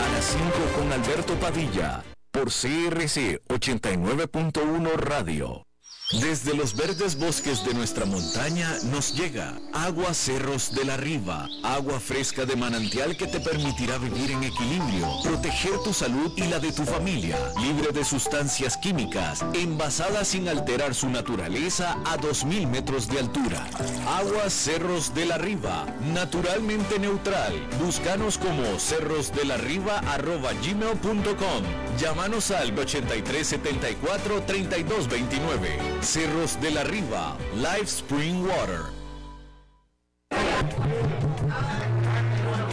[0.00, 0.44] A las 5
[0.76, 5.66] con Alberto Padilla, por CRC 89.1 Radio.
[6.12, 11.98] Desde los verdes bosques de nuestra montaña nos llega agua Cerros de la Riva, agua
[11.98, 16.72] fresca de manantial que te permitirá vivir en equilibrio, proteger tu salud y la de
[16.72, 23.20] tu familia, libre de sustancias químicas, envasada sin alterar su naturaleza a 2.000 metros de
[23.20, 23.66] altura.
[24.06, 27.54] Agua Cerros de la Riva, naturalmente neutral.
[27.82, 31.64] Búscanos como cerrosdelarriba.gmail.com.
[31.98, 35.93] Llámanos al 8374 3229.
[36.00, 38.80] Cerros de la Riva, Live Spring Water.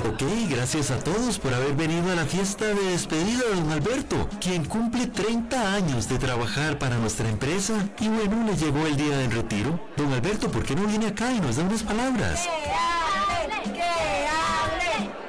[0.08, 4.30] Ok, gracias a todos por haber venido a la fiesta de despedida de don Alberto,
[4.40, 9.18] quien cumple 30 años de trabajar para nuestra empresa y bueno, le llegó el día
[9.18, 9.80] del retiro.
[9.98, 12.48] Don Alberto, ¿por qué no viene acá y nos da unas palabras?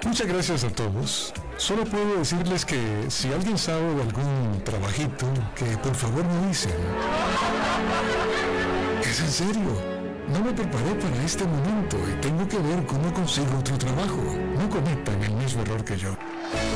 [0.04, 1.32] Muchas gracias a todos.
[1.56, 6.72] Solo puedo decirles que si alguien sabe de algún trabajito, que por favor me dicen.
[9.02, 9.92] Es en serio.
[10.28, 14.22] No me preparé para este momento y tengo que ver cómo consigo otro trabajo.
[14.58, 16.16] No cometan el mismo error que yo.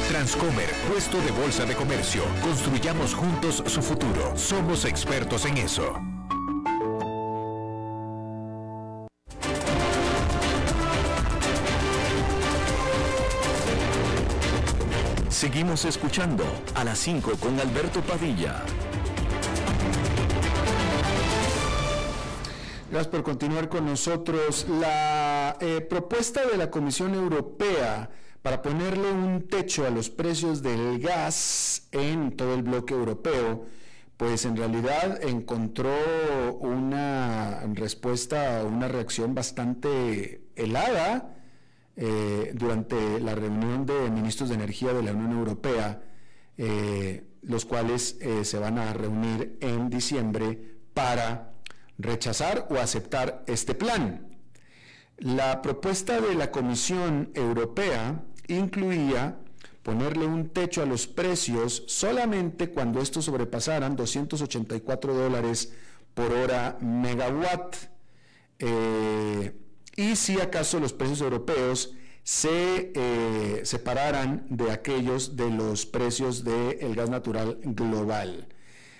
[0.09, 2.23] Transcomer, puesto de bolsa de comercio.
[2.43, 4.37] Construyamos juntos su futuro.
[4.37, 6.16] Somos expertos en eso.
[15.37, 16.45] Seguimos escuchando
[16.75, 18.65] a las 5 con Alberto Padilla.
[22.91, 24.67] Gracias por continuar con nosotros.
[24.67, 28.09] La eh, propuesta de la Comisión Europea
[28.41, 33.67] para ponerle un techo a los precios del gas en todo el bloque europeo,
[34.17, 35.93] pues en realidad encontró
[36.61, 41.36] una respuesta, una reacción bastante helada
[41.99, 46.03] eh, durante la reunión de ministros de energía de la Unión Europea,
[46.59, 51.55] eh, los cuales eh, se van a reunir en diciembre para
[51.97, 54.29] rechazar o aceptar este plan.
[55.17, 59.39] La propuesta de la Comisión Europea incluía
[59.83, 65.73] ponerle un techo a los precios solamente cuando estos sobrepasaran 284 dólares
[66.13, 67.77] por hora megawatt
[69.97, 76.95] y si acaso los precios europeos se eh, separaran de aquellos de los precios del
[76.95, 78.49] gas natural global.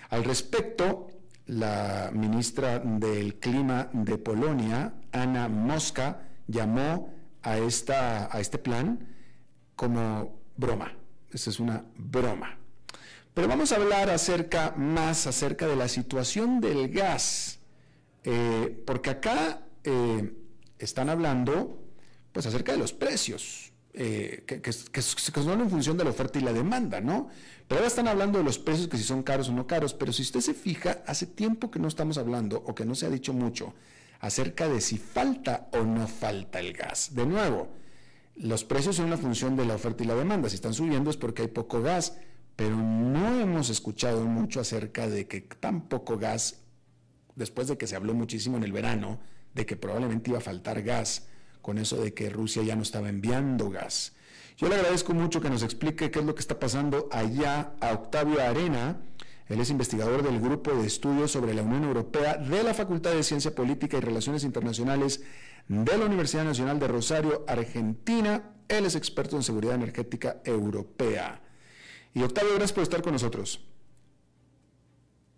[0.09, 1.09] Al respecto,
[1.45, 9.07] la ministra del Clima de Polonia, Ana Mosca, llamó a, esta, a este plan
[9.75, 10.93] como broma.
[11.31, 12.57] Esa es una broma.
[13.33, 17.59] Pero vamos a hablar acerca, más acerca de la situación del gas,
[18.23, 20.33] eh, porque acá eh,
[20.79, 21.83] están hablando
[22.31, 26.53] pues acerca de los precios, eh, que, son en función de la oferta y la
[26.53, 27.29] demanda, ¿no?
[27.67, 30.13] Pero ahora están hablando de los precios, que si son caros o no caros, pero
[30.13, 33.09] si usted se fija, hace tiempo que no estamos hablando o que no se ha
[33.09, 33.73] dicho mucho
[34.19, 37.15] acerca de si falta o no falta el gas.
[37.15, 37.69] De nuevo,
[38.35, 40.49] los precios son una función de la oferta y la demanda.
[40.49, 42.17] Si están subiendo es porque hay poco gas,
[42.55, 46.61] pero no hemos escuchado mucho acerca de que tan poco gas,
[47.35, 49.19] después de que se habló muchísimo en el verano,
[49.57, 51.27] de que probablemente iba a faltar gas,
[51.61, 54.13] con eso de que Rusia ya no estaba enviando gas.
[54.55, 57.91] Yo le agradezco mucho que nos explique qué es lo que está pasando allá a
[57.91, 58.97] Octavio Arena.
[59.49, 63.23] Él es investigador del Grupo de Estudios sobre la Unión Europea de la Facultad de
[63.23, 65.21] Ciencia Política y Relaciones Internacionales
[65.67, 68.51] de la Universidad Nacional de Rosario, Argentina.
[68.67, 71.41] Él es experto en seguridad energética europea.
[72.13, 73.61] Y Octavio, gracias por estar con nosotros.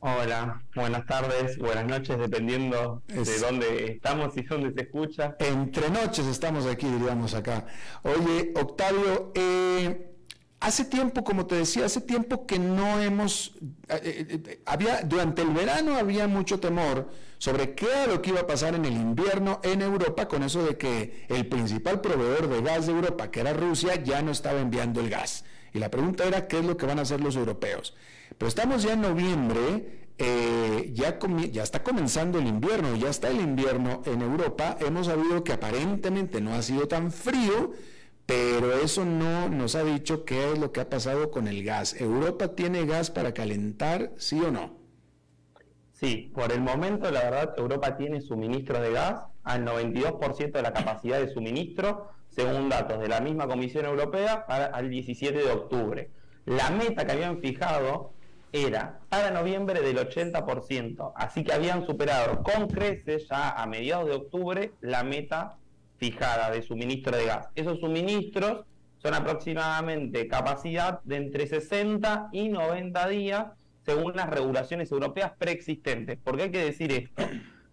[0.01, 5.35] Hola, buenas tardes, buenas noches, dependiendo de dónde estamos y dónde se escucha.
[5.39, 7.65] Entre noches estamos aquí, diríamos acá.
[8.03, 10.13] Oye, Octavio, eh,
[10.61, 13.57] hace tiempo, como te decía, hace tiempo que no hemos,
[13.89, 18.39] eh, eh, había, durante el verano había mucho temor sobre qué era lo que iba
[18.39, 22.61] a pasar en el invierno en Europa con eso de que el principal proveedor de
[22.61, 25.43] gas de Europa, que era Rusia, ya no estaba enviando el gas.
[25.73, 27.95] Y la pregunta era, ¿qué es lo que van a hacer los europeos?
[28.39, 31.19] Pero estamos ya en noviembre, eh, ya,
[31.61, 34.77] está comenzando el invierno, ya está el invierno en Europa.
[34.79, 37.73] Hemos sabido que aparentemente no ha sido tan frío,
[38.25, 41.99] pero eso no nos ha dicho qué es lo que ha pasado con el gas.
[41.99, 44.77] ¿Europa tiene gas para calentar, sí o no?
[45.91, 50.71] Sí, por el momento la verdad Europa tiene suministro de gas al 92% de la
[50.71, 56.09] capacidad de suministro, según datos de la misma Comisión Europea, para el 17 de octubre.
[56.45, 58.13] La meta que habían fijado
[58.51, 64.15] era para noviembre del 80%, así que habían superado con creces ya a mediados de
[64.15, 65.57] octubre la meta
[65.97, 67.49] fijada de suministro de gas.
[67.55, 68.65] Esos suministros
[68.97, 73.45] son aproximadamente capacidad de entre 60 y 90 días
[73.85, 76.17] según las regulaciones europeas preexistentes.
[76.23, 77.23] Porque hay que decir esto,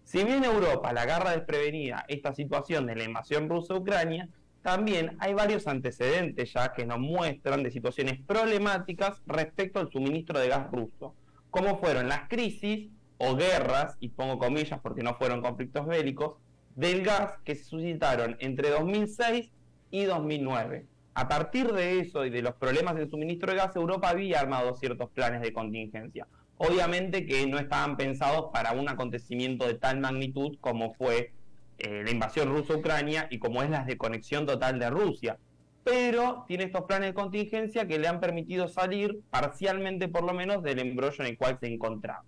[0.03, 4.29] si bien Europa la agarra desprevenida esta situación de la invasión rusa a Ucrania,
[4.67, 10.49] también hay varios antecedentes ya que nos muestran de situaciones problemáticas respecto al suministro de
[10.49, 11.15] gas ruso,
[11.49, 16.35] como fueron las crisis o guerras, y pongo comillas porque no fueron conflictos bélicos,
[16.75, 19.53] del gas que se suscitaron entre 2006
[19.89, 20.85] y 2009.
[21.13, 24.75] A partir de eso y de los problemas del suministro de gas, Europa había armado
[24.75, 26.27] ciertos planes de contingencia.
[26.57, 31.31] Obviamente que no estaban pensados para un acontecimiento de tal magnitud como fue
[31.79, 35.37] eh, la invasión rusa-Ucrania y como es la desconexión total de Rusia.
[35.83, 40.63] Pero tiene estos planes de contingencia que le han permitido salir parcialmente por lo menos
[40.63, 42.23] del embrollo en el cual se encontraba.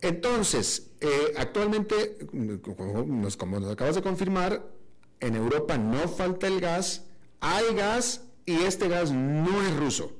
[0.00, 2.16] Entonces, eh, actualmente,
[2.62, 4.62] como nos, como nos acabas de confirmar,
[5.20, 7.10] en Europa no falta el gas,
[7.40, 10.16] hay gas y este gas no es ruso.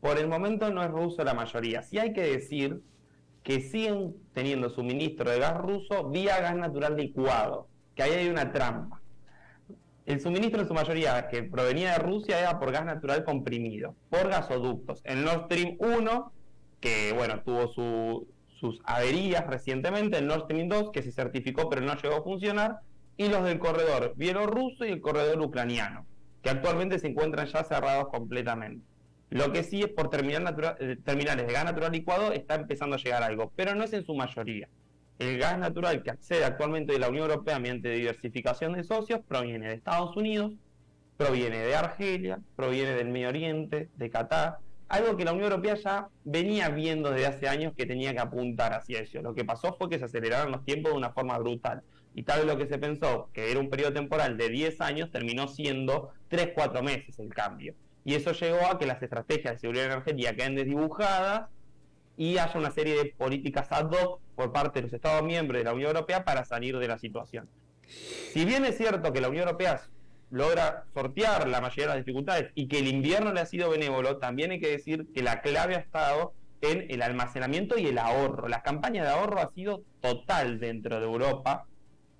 [0.00, 1.82] Por el momento no es ruso la mayoría.
[1.82, 2.82] Sí hay que decir
[3.42, 8.52] que siguen teniendo suministro de gas ruso vía gas natural licuado, que ahí hay una
[8.52, 9.00] trampa.
[10.06, 14.28] El suministro en su mayoría que provenía de Rusia era por gas natural comprimido, por
[14.28, 15.00] gasoductos.
[15.04, 16.32] El Nord Stream 1,
[16.80, 21.96] que bueno, tuvo sus averías recientemente, el Nord Stream 2, que se certificó pero no
[21.96, 22.80] llegó a funcionar,
[23.16, 26.06] y los del corredor bielorruso y el corredor ucraniano,
[26.42, 28.84] que actualmente se encuentran ya cerrados completamente.
[29.32, 32.98] Lo que sí es por terminal eh, terminales de gas natural licuado está empezando a
[32.98, 34.68] llegar algo, pero no es en su mayoría.
[35.18, 39.68] El gas natural que accede actualmente de la Unión Europea mediante diversificación de socios proviene
[39.68, 40.52] de Estados Unidos,
[41.16, 44.58] proviene de Argelia, proviene del Medio Oriente, de Qatar,
[44.90, 48.74] algo que la Unión Europea ya venía viendo desde hace años que tenía que apuntar
[48.74, 49.22] hacia eso.
[49.22, 51.82] Lo que pasó fue que se aceleraron los tiempos de una forma brutal.
[52.14, 55.10] Y tal vez lo que se pensó que era un periodo temporal de 10 años
[55.10, 57.74] terminó siendo 3-4 meses el cambio.
[58.04, 61.48] Y eso llegó a que las estrategias de seguridad energética queden desdibujadas
[62.16, 65.64] y haya una serie de políticas ad hoc por parte de los Estados miembros de
[65.64, 67.48] la Unión Europea para salir de la situación.
[67.86, 69.80] Si bien es cierto que la Unión Europea
[70.30, 74.16] logra sortear la mayoría de las dificultades y que el invierno le ha sido benévolo,
[74.16, 76.32] también hay que decir que la clave ha estado
[76.62, 78.48] en el almacenamiento y el ahorro.
[78.48, 81.66] La campaña de ahorro ha sido total dentro de Europa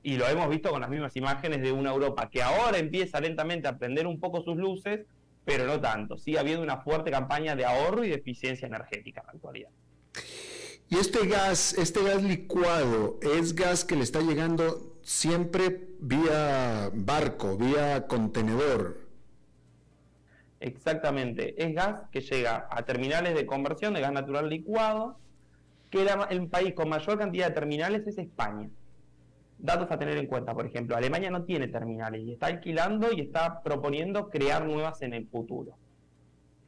[0.03, 3.69] y lo hemos visto con las mismas imágenes de una Europa que ahora empieza lentamente
[3.69, 5.07] a prender un poco sus luces,
[5.45, 6.17] pero no tanto.
[6.17, 9.71] Sigue habiendo una fuerte campaña de ahorro y de eficiencia energética en la actualidad.
[10.89, 17.57] Y este gas, este gas licuado, es gas que le está llegando siempre vía barco,
[17.57, 19.01] vía contenedor.
[20.61, 25.19] Exactamente, es gas que llega a terminales de conversión de gas natural licuado,
[25.91, 28.69] que el país con mayor cantidad de terminales es España
[29.63, 33.21] datos a tener en cuenta, por ejemplo, Alemania no tiene terminales y está alquilando y
[33.21, 35.77] está proponiendo crear nuevas en el futuro.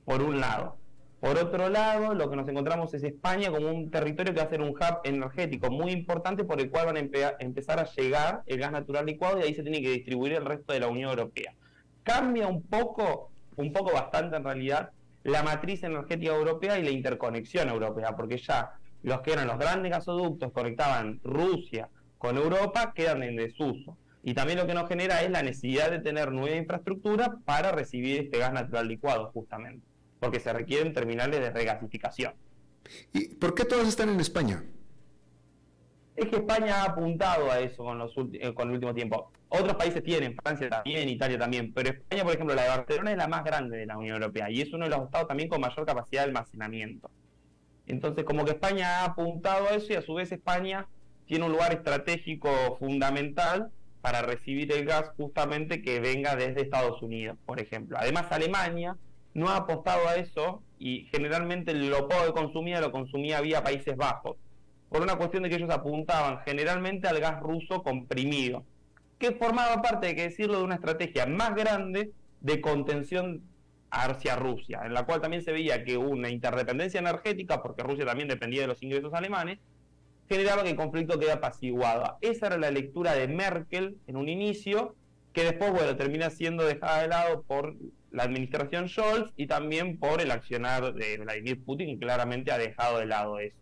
[0.05, 0.77] Por un lado.
[1.19, 4.51] Por otro lado, lo que nos encontramos es España como un territorio que va a
[4.51, 8.59] ser un hub energético muy importante por el cual van a empezar a llegar el
[8.59, 11.55] gas natural licuado y ahí se tiene que distribuir el resto de la Unión Europea.
[12.03, 14.91] Cambia un poco, un poco bastante en realidad,
[15.25, 19.91] la matriz energética europea y la interconexión europea, porque ya los que eran los grandes
[19.91, 21.89] gasoductos conectaban Rusia,
[22.25, 23.99] con Europa quedan en desuso.
[24.23, 28.19] Y también lo que nos genera es la necesidad de tener nueva infraestructura para recibir
[28.19, 29.87] este gas natural licuado, justamente,
[30.21, 32.33] porque se requieren terminales de regasificación.
[33.13, 34.65] ¿Y por qué todas están en España?
[36.17, 39.31] Es que España ha apuntado a eso con, los eh, con el último tiempo.
[39.51, 43.19] Otros países tienen, Francia también, Italia también, pero España, por ejemplo, la de Barcelona es
[43.19, 45.61] la más grande de la Unión Europea y es uno de los estados también con
[45.61, 47.11] mayor capacidad de almacenamiento.
[47.87, 50.89] Entonces, como que España ha apuntado a eso y a su vez España
[51.27, 53.71] tiene un lugar estratégico fundamental
[54.01, 57.97] para recibir el gas justamente que venga desde Estados Unidos, por ejemplo.
[57.99, 58.97] Además, Alemania
[59.33, 63.97] no ha apostado a eso y generalmente lo poco que consumía lo consumía vía Países
[63.97, 64.37] Bajos,
[64.91, 68.65] por una cuestión de que ellos apuntaban generalmente al gas ruso comprimido,
[69.19, 73.43] que formaba parte, que decirlo, de una estrategia más grande de contención
[73.91, 78.29] hacia Rusia, en la cual también se veía que una interdependencia energética, porque Rusia también
[78.29, 79.59] dependía de los ingresos alemanes,
[80.29, 82.19] generaba que el conflicto quede apaciguado.
[82.21, 84.95] Esa era la lectura de Merkel en un inicio,
[85.33, 87.75] que después, bueno, termina siendo dejada de lado por
[88.11, 92.99] la administración Scholz y también por el accionar de Vladimir Putin, que claramente ha dejado
[92.99, 93.57] de lado eso.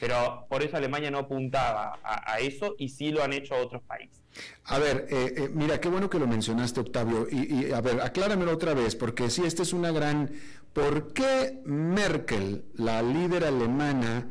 [0.00, 4.22] Pero por eso Alemania no apuntaba a, eso y sí lo han hecho otros países.
[4.64, 7.26] A ver, eh, eh, mira, qué bueno que lo mencionaste, Octavio.
[7.30, 10.30] Y, a ver, acláramelo otra vez, porque sí, esta es una gran...
[10.72, 14.28] ¿Por qué Merkel, la líder alemana,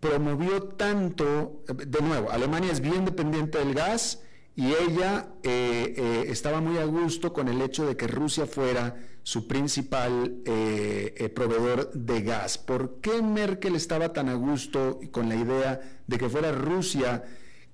[0.00, 4.22] promovió tanto, de nuevo, Alemania es bien dependiente del gas
[4.54, 8.96] y ella eh, estaba muy a gusto con el hecho de que Rusia fuera
[9.28, 12.56] su principal eh, eh, proveedor de gas.
[12.56, 17.24] ¿Por qué Merkel estaba tan a gusto con la idea de que fuera Rusia,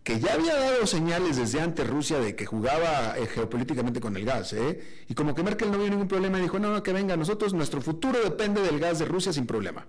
[0.03, 4.25] que ya había dado señales desde antes Rusia de que jugaba eh, geopolíticamente con el
[4.25, 4.53] gas?
[5.09, 7.81] Y como que Merkel no vio ningún problema dijo, no, no, que venga, nosotros, nuestro
[7.81, 9.87] futuro depende del gas de Rusia sin problema.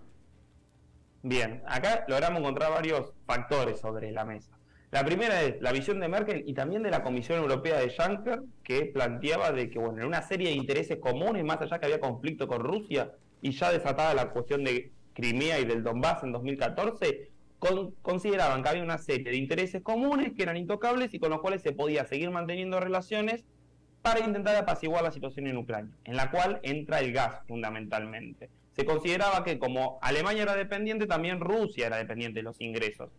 [1.28, 4.60] Bien, acá logramos encontrar varios factores sobre la mesa.
[4.92, 8.44] La primera es la visión de Merkel y también de la Comisión Europea de Juncker,
[8.64, 12.00] que planteaba de que, bueno, en una serie de intereses comunes, más allá que había
[12.00, 13.12] conflicto con Rusia
[13.42, 17.32] y ya desatada la cuestión de Crimea y del Donbass en 2014,
[18.04, 21.64] consideraban que había una serie de intereses comunes que eran intocables y con los cuales
[21.64, 23.46] se podía seguir manteniendo relaciones
[24.04, 28.52] para intentar apaciguar la situación en Ucrania, en la cual entra el gas fundamentalmente.
[28.76, 33.10] Se consideraba que como Alemania era dependiente, también Rusia era dependiente de los ingresos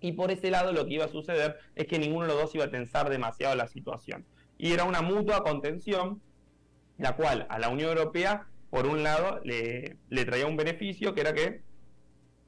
[0.00, 2.54] y por ese lado lo que iba a suceder es que ninguno de los dos
[2.54, 4.24] iba a tensar demasiado la situación.
[4.56, 6.20] Y era una mutua contención,
[6.98, 11.32] la cual a la Unión Europea, por un lado, le, traía un beneficio, que era
[11.32, 11.62] que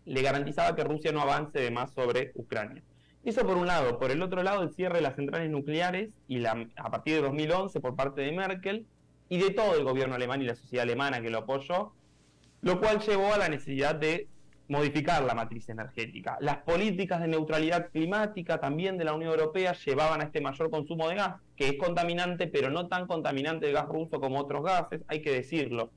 [0.04, 2.82] le garantizaba que Rusia no avance de más sobre Ucrania.
[3.24, 3.98] Eso por un lado.
[3.98, 7.22] Por el otro lado, el cierre de las centrales nucleares y la, a partir de
[7.22, 8.86] 2011 por parte de Merkel
[9.28, 11.92] y de todo el gobierno alemán y la sociedad alemana que lo apoyó,
[12.62, 14.28] lo cual llevó a la necesidad de
[14.68, 16.38] modificar la matriz energética.
[16.40, 21.08] Las políticas de neutralidad climática también de la Unión Europea llevaban a este mayor consumo
[21.08, 25.02] de gas, que es contaminante, pero no tan contaminante el gas ruso como otros gases,
[25.08, 25.90] hay que decirlo.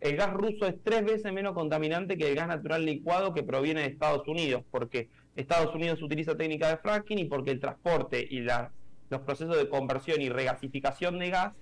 [0.00, 3.80] El gas ruso es tres veces menos contaminante que el gas natural licuado que proviene
[3.80, 8.40] de Estados Unidos, porque Estados Unidos utiliza técnica de fracking y porque el transporte y
[8.40, 11.52] los procesos de conversión y regasificación de gas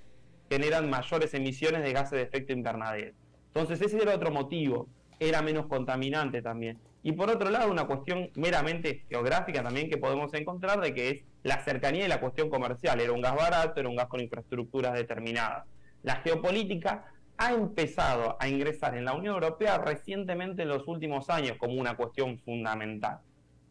[0.50, 3.14] generan mayores emisiones de gases de efecto invernadero.
[3.48, 4.88] Entonces ese era otro motivo
[5.20, 6.78] era menos contaminante también.
[7.02, 11.24] Y por otro lado, una cuestión meramente geográfica también que podemos encontrar de que es
[11.42, 13.00] la cercanía y la cuestión comercial.
[13.00, 15.66] Era un gas barato, era un gas con infraestructuras determinadas.
[16.02, 21.56] La geopolítica ha empezado a ingresar en la Unión Europea recientemente en los últimos años
[21.56, 23.20] como una cuestión fundamental.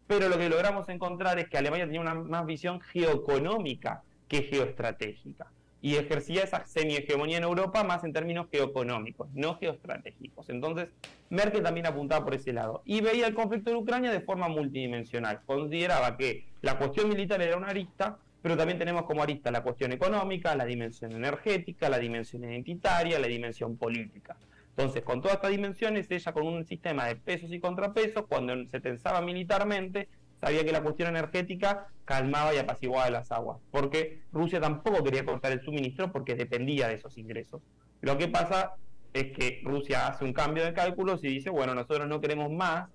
[0.07, 5.47] Pero lo que logramos encontrar es que Alemania tenía una más visión geoeconómica que geoestratégica
[5.81, 10.49] y ejercía esa semi-hegemonía en Europa más en términos geoeconómicos, no geoestratégicos.
[10.49, 10.89] Entonces,
[11.29, 12.81] Merkel también apuntaba por ese lado.
[12.85, 15.41] Y veía el conflicto en Ucrania de forma multidimensional.
[15.45, 19.91] Consideraba que la cuestión militar era una arista, pero también tenemos como arista la cuestión
[19.91, 24.35] económica, la dimensión energética, la dimensión identitaria, la dimensión política.
[24.77, 28.79] Entonces, con todas estas dimensiones, ella con un sistema de pesos y contrapesos, cuando se
[28.79, 30.07] tensaba militarmente,
[30.39, 35.51] sabía que la cuestión energética calmaba y apaciguaba las aguas, porque Rusia tampoco quería cortar
[35.51, 37.61] el suministro porque dependía de esos ingresos.
[38.01, 38.75] Lo que pasa
[39.13, 42.89] es que Rusia hace un cambio de cálculos y dice, bueno, nosotros no queremos más,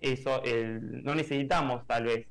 [0.00, 2.26] eso, no necesitamos tal vez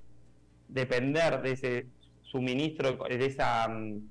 [0.68, 1.88] depender de ese
[2.24, 4.02] suministro, de esa mm,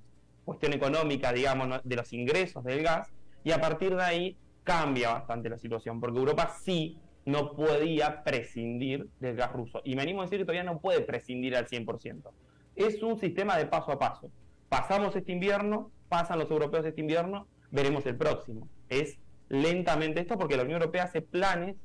[0.45, 3.09] cuestión económica, digamos, de los ingresos del gas,
[3.45, 9.09] y a partir de ahí cambia bastante la situación, porque Europa sí no podía prescindir
[9.21, 9.83] del gas ruso.
[9.85, 12.31] Y me animo a decir que todavía no puede prescindir al 100%.
[12.77, 14.31] Es un sistema de paso a paso.
[14.69, 18.69] Pasamos este invierno, pasan los europeos este invierno, veremos el próximo.
[18.89, 19.19] Es
[19.49, 21.77] lentamente esto porque la Unión Europea hace planes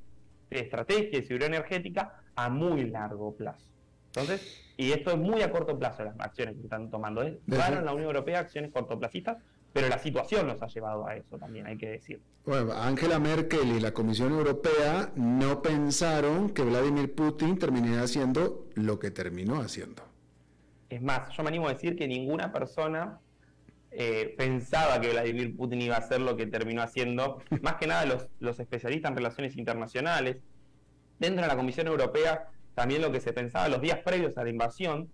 [0.49, 3.67] de estrategia y seguridad energética a muy largo plazo.
[4.07, 7.23] Entonces, y esto es muy a corto plazo las acciones que están tomando.
[7.23, 9.37] Es raro en la Unión Europea acciones cortoplacistas,
[9.74, 12.22] pero la situación nos ha llevado a eso también, hay que decir.
[12.45, 18.99] Bueno, Angela Merkel y la Comisión Europea no pensaron que Vladimir Putin terminaría haciendo lo
[18.99, 20.03] que terminó haciendo.
[20.89, 23.19] Es más, yo me animo a decir que ninguna persona
[23.91, 27.41] eh, pensaba que Vladimir Putin iba a hacer lo que terminó haciendo.
[27.61, 30.38] Más que nada los, los especialistas en relaciones internacionales.
[31.19, 34.49] Dentro de la Comisión Europea, también lo que se pensaba los días previos a la
[34.49, 35.09] invasión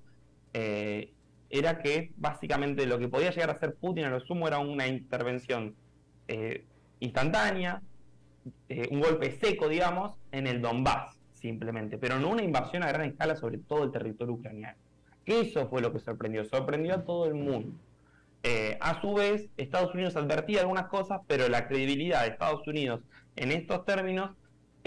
[0.53, 1.13] eh,
[1.49, 4.87] era que básicamente lo que podía llegar a hacer Putin a lo sumo era una
[4.87, 5.75] intervención
[6.27, 6.65] eh,
[6.99, 7.81] instantánea,
[8.91, 13.35] un golpe seco, digamos, en el Donbass, simplemente, pero no una invasión a gran escala
[13.35, 14.77] sobre todo el territorio ucraniano.
[15.25, 17.77] Eso fue lo que sorprendió, sorprendió a todo el mundo.
[18.43, 23.01] Eh, a su vez, Estados Unidos advertía algunas cosas, pero la credibilidad de Estados Unidos
[23.35, 24.31] en estos términos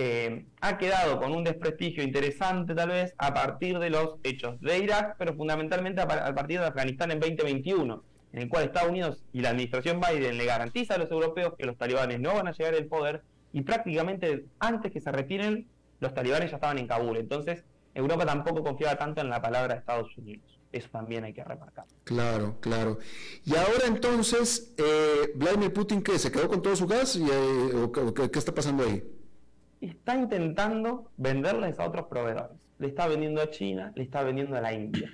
[0.02, 4.78] eh, ha quedado con un desprestigio interesante tal vez a partir de los hechos de
[4.78, 9.42] Irak, pero fundamentalmente a, partir de Afganistán en 2021, en el cual Estados Unidos y
[9.42, 12.74] la administración Biden le garantiza a los europeos que los talibanes no van a llegar
[12.76, 13.20] al poder
[13.52, 15.66] y prácticamente antes que se retiren,
[15.98, 17.18] los talibanes ya estaban en Kabul.
[17.18, 17.62] Entonces,
[17.94, 20.46] Europa tampoco confiaba tanto en la palabra de Estados Unidos.
[20.72, 21.84] Eso también hay que remarcar.
[22.04, 23.00] Claro, claro.
[23.44, 26.18] Y ahora entonces, eh, Vladimir Putin, ¿qué?
[26.18, 27.16] ¿Se quedó con todo su gas?
[27.16, 27.90] Y, eh,
[28.32, 29.19] qué, está pasando ahí?
[29.80, 32.58] Está intentando venderles a otros proveedores.
[32.78, 35.10] Le está vendiendo a China, le está vendiendo a la India,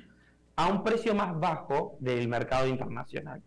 [0.57, 3.41] a un precio más bajo del mercado internacional.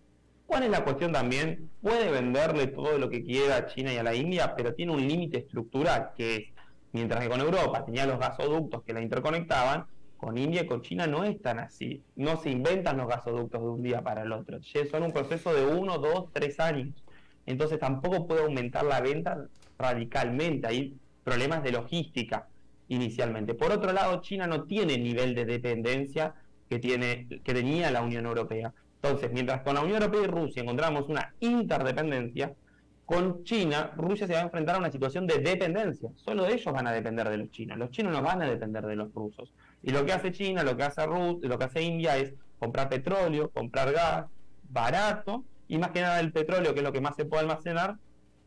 [0.45, 1.69] ¿Cuál es la cuestión también?
[1.81, 5.05] Puede venderle todo lo que quiera a China y a la India, pero tiene un
[5.05, 6.43] límite estructural, que es,
[6.93, 11.05] mientras que con Europa tenía los gasoductos que la interconectaban, con India y con China
[11.05, 12.01] no es tan así.
[12.15, 14.59] No se inventan los gasoductos de un día para el otro.
[14.89, 17.03] Son un proceso de uno, dos, tres años.
[17.45, 19.47] Entonces tampoco puede aumentar la venta
[19.77, 20.67] radicalmente.
[20.67, 20.97] Hay
[21.29, 22.47] problemas de logística
[22.87, 23.53] inicialmente.
[23.53, 26.33] Por otro lado, China no tiene el nivel de dependencia
[26.67, 28.73] que, tiene, que tenía la Unión Europea.
[29.01, 32.51] Entonces, mientras con la Unión Europea y Rusia encontramos una interdependencia,
[33.05, 36.09] con China, Rusia se va a enfrentar a una situación de dependencia.
[36.15, 37.77] Solo ellos van a depender de los chinos.
[37.77, 39.51] Los chinos no van a depender de los rusos.
[39.83, 42.89] Y lo que hace China, lo que hace Rusia, lo que hace India es comprar
[42.89, 44.25] petróleo, comprar gas
[44.69, 47.97] barato y más que nada el petróleo, que es lo que más se puede almacenar,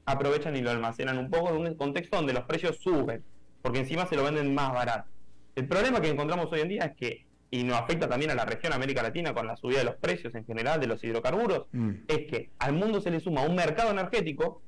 [0.05, 3.23] aprovechan y lo almacenan un poco en un contexto donde los precios suben,
[3.63, 5.09] porque encima se lo venden más barato.
[5.55, 8.47] El problema que encontramos hoy en día es que y nos afecta también a la
[8.47, 11.91] región América Latina con la subida de los precios en general de los hidrocarburos, mm.
[12.09, 14.63] es que al mundo se le suma un mercado energético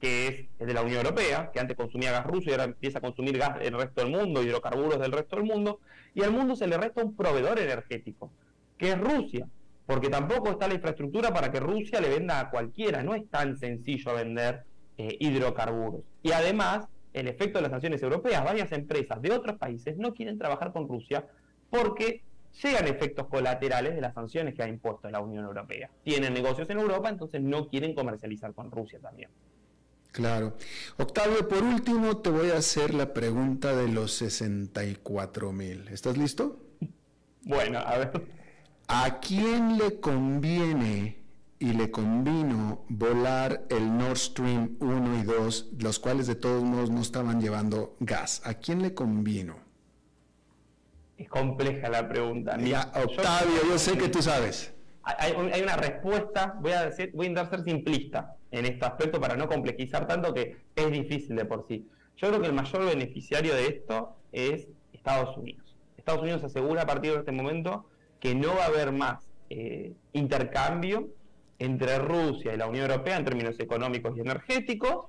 [0.00, 2.98] que es el de la Unión Europea, que antes consumía gas ruso y ahora empieza
[2.98, 5.78] a consumir gas del resto del mundo, hidrocarburos del resto del mundo,
[6.12, 8.32] y al mundo se le resta un proveedor energético,
[8.78, 9.46] que es Rusia,
[9.86, 13.56] porque tampoco está la infraestructura para que Rusia le venda a cualquiera, no es tan
[13.56, 14.64] sencillo vender
[14.98, 16.02] eh, hidrocarburos.
[16.22, 20.38] Y además, el efecto de las sanciones europeas, varias empresas de otros países no quieren
[20.38, 21.26] trabajar con Rusia
[21.70, 22.22] porque
[22.62, 25.90] llegan efectos colaterales de las sanciones que ha impuesto la Unión Europea.
[26.04, 29.30] Tienen negocios en Europa, entonces no quieren comercializar con Rusia también.
[30.12, 30.54] Claro.
[30.98, 35.88] Octavio, por último te voy a hacer la pregunta de los 64 mil.
[35.88, 36.58] ¿Estás listo?
[37.44, 38.12] Bueno, a ver.
[38.86, 41.21] ¿A quién le conviene
[41.62, 46.90] y le convino volar el Nord Stream 1 y 2, los cuales de todos modos
[46.90, 48.42] no estaban llevando gas?
[48.44, 49.54] ¿A quién le convino?
[51.16, 52.56] Es compleja la pregunta.
[52.56, 54.74] Mira, Octavio, yo, sé que tú sabes.
[55.04, 59.36] Hay, una respuesta, voy a decir, voy a intentar ser simplista en este aspecto para
[59.36, 61.88] no complejizar tanto que es difícil de por sí.
[62.16, 65.76] Yo creo que el mayor beneficiario de esto es Estados Unidos.
[65.96, 67.86] Estados Unidos asegura a partir de este momento
[68.18, 71.08] que no va a haber más eh, intercambio
[71.62, 75.06] entre Rusia y la Unión Europea en términos económicos y energéticos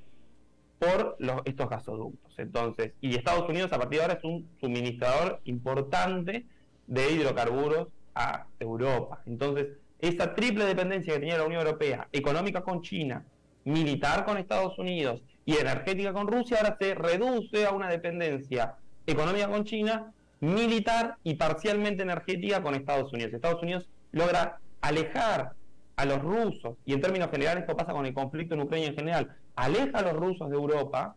[0.77, 2.33] por estos gasoductos.
[2.37, 6.45] Entonces, y Estados Unidos a partir de ahora es un suministrador importante
[6.85, 9.23] de hidrocarburos a Europa.
[9.25, 13.25] Entonces, esa triple dependencia que tenía la Unión Europea, económica con China,
[13.63, 18.75] militar con Estados Unidos y energética con Rusia, ahora se reduce a una dependencia
[19.07, 23.33] económica con China, militar y parcialmente energética con Estados Unidos.
[23.33, 25.53] Estados Unidos logra alejar
[25.95, 28.95] a los rusos, y en términos generales esto pasa con el conflicto en Ucrania en
[28.95, 31.15] general, aleja a los rusos de Europa,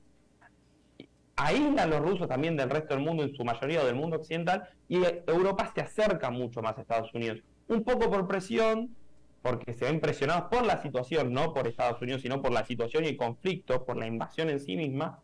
[1.37, 4.68] aísla a los rusos también del resto del mundo, en su mayoría del mundo occidental,
[4.89, 7.41] y Europa se acerca mucho más a Estados Unidos.
[7.68, 8.95] Un poco por presión,
[9.43, 13.05] porque se ven presionados por la situación, no por Estados Unidos, sino por la situación
[13.05, 15.20] y el conflicto, por la invasión en sí misma,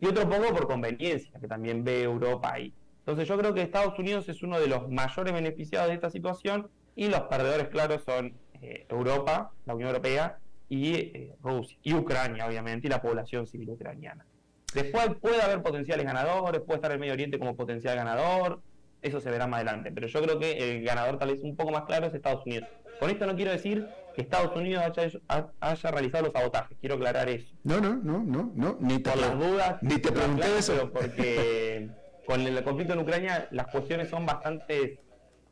[0.00, 2.72] y otro poco por conveniencia, que también ve Europa ahí.
[2.98, 6.68] Entonces yo creo que Estados Unidos es uno de los mayores beneficiados de esta situación
[6.96, 10.38] y los perdedores claros son eh, Europa, la Unión Europea
[10.68, 14.26] y eh, Rusia, y Ucrania, obviamente, y la población civil ucraniana.
[14.74, 18.60] Después puede haber potenciales ganadores, puede estar el Medio Oriente como potencial ganador,
[19.00, 19.92] eso se verá más adelante.
[19.92, 22.68] Pero yo creo que el ganador tal vez un poco más claro es Estados Unidos.
[22.98, 24.82] Con esto no quiero decir que Estados Unidos
[25.28, 27.54] haya, realizado los sabotajes, quiero aclarar eso.
[27.64, 30.72] No, no, no, no, no, ni te, Por las dudas, ni te pregunté eso.
[30.72, 31.90] Pero porque
[32.26, 35.00] con el conflicto en Ucrania las cuestiones son bastante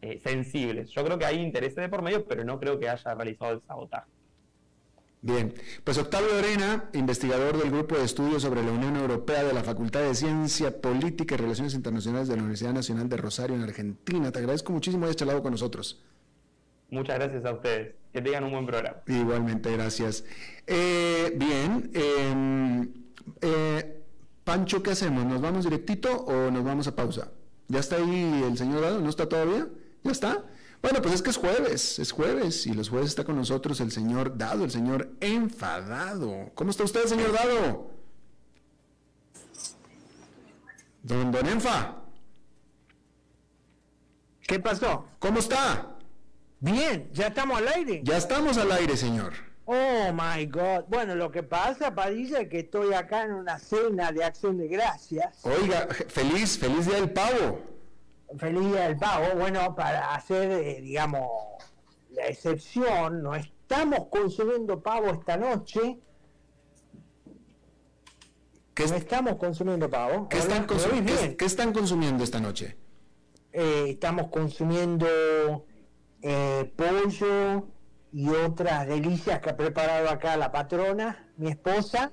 [0.05, 0.91] eh, sensibles.
[0.91, 3.63] Yo creo que hay intereses de por medio, pero no creo que haya realizado el
[3.67, 4.11] sabotaje.
[5.23, 9.65] Bien, pues Octavio Arena, investigador del Grupo de Estudios sobre la Unión Europea de la
[9.65, 14.31] Facultad de Ciencia Política y Relaciones Internacionales de la Universidad Nacional de Rosario en Argentina.
[14.31, 16.05] Te agradezco muchísimo hayas charlado con nosotros.
[16.91, 17.95] Muchas gracias a ustedes.
[18.13, 18.99] Que tengan un buen programa.
[19.07, 20.27] Igualmente, gracias.
[20.67, 22.93] Eh, bien, em,
[23.41, 24.03] eh,
[24.45, 25.25] Pancho, ¿qué hacemos?
[25.25, 27.33] ¿Nos vamos directito o nos vamos a pausa?
[27.69, 29.01] ¿Ya está ahí el señor Dado?
[29.01, 29.67] ¿No está todavía?
[30.05, 30.45] ¿Ya está?
[30.83, 33.91] Bueno, pues es que es jueves, es jueves y los jueves está con nosotros el
[33.91, 36.51] señor Dado, el señor enfadado.
[36.55, 37.91] ¿Cómo está usted, señor Dado?
[41.03, 41.97] Don Don Enfa.
[44.43, 45.07] ¿Qué pasó?
[45.19, 45.97] ¿Cómo está?
[46.61, 48.03] Bien, ya estamos al aire.
[48.05, 49.33] Ya estamos al aire, señor.
[49.65, 50.85] Oh my God.
[50.89, 54.69] Bueno, lo que pasa, Padilla, es que estoy acá en una cena de acción de
[54.69, 55.39] gracias.
[55.45, 57.74] Oiga, feliz, feliz día del pavo
[58.39, 59.39] feliz día del pago.
[59.39, 61.29] Bueno, para hacer, eh, digamos,
[62.11, 65.99] la excepción, no estamos consumiendo pavo esta noche.
[68.75, 70.29] ¿Qué no estamos consumiendo pavo.
[70.29, 70.67] ¿Qué están,
[71.39, 72.77] están, consumiendo esta noche?
[73.53, 75.07] Eh, estamos consumiendo
[76.23, 77.69] eh, pollo
[78.13, 82.13] y otras delicias que ha preparado acá la patrona, mi esposa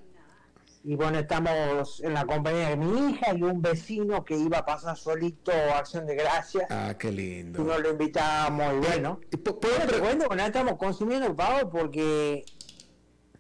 [0.84, 4.66] y bueno, estamos en la compañía de mi hija y un vecino que iba a
[4.66, 6.66] pasar solito Acción de Gracias.
[6.72, 7.62] Ah, qué lindo.
[7.62, 9.20] Y nos lo invitamos y bueno.
[9.44, 12.44] ¿Puedo bueno, bueno, estamos consumiendo pavo porque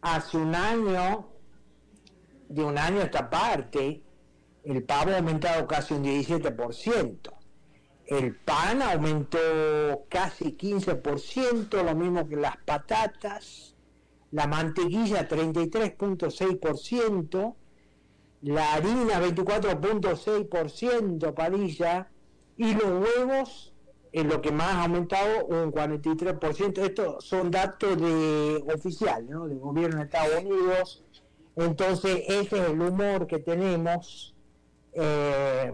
[0.01, 1.29] hace un año,
[2.47, 4.03] de un año a esta parte,
[4.63, 7.33] el pavo ha aumentado casi un 17%.
[8.05, 9.39] El pan aumentó
[10.09, 13.70] casi 15%, lo mismo que las patatas
[14.32, 17.55] la mantequilla 33.6%,
[18.41, 22.09] la harina 24.6%, Padilla,
[22.57, 23.71] y los huevos
[24.13, 26.79] en lo que más ha aumentado un 43%.
[26.79, 29.47] Estos son datos de oficial, ¿no?
[29.47, 31.03] del gobierno de Estados Unidos.
[31.55, 34.36] Entonces, ese es el humor que tenemos.
[34.93, 35.71] Eh,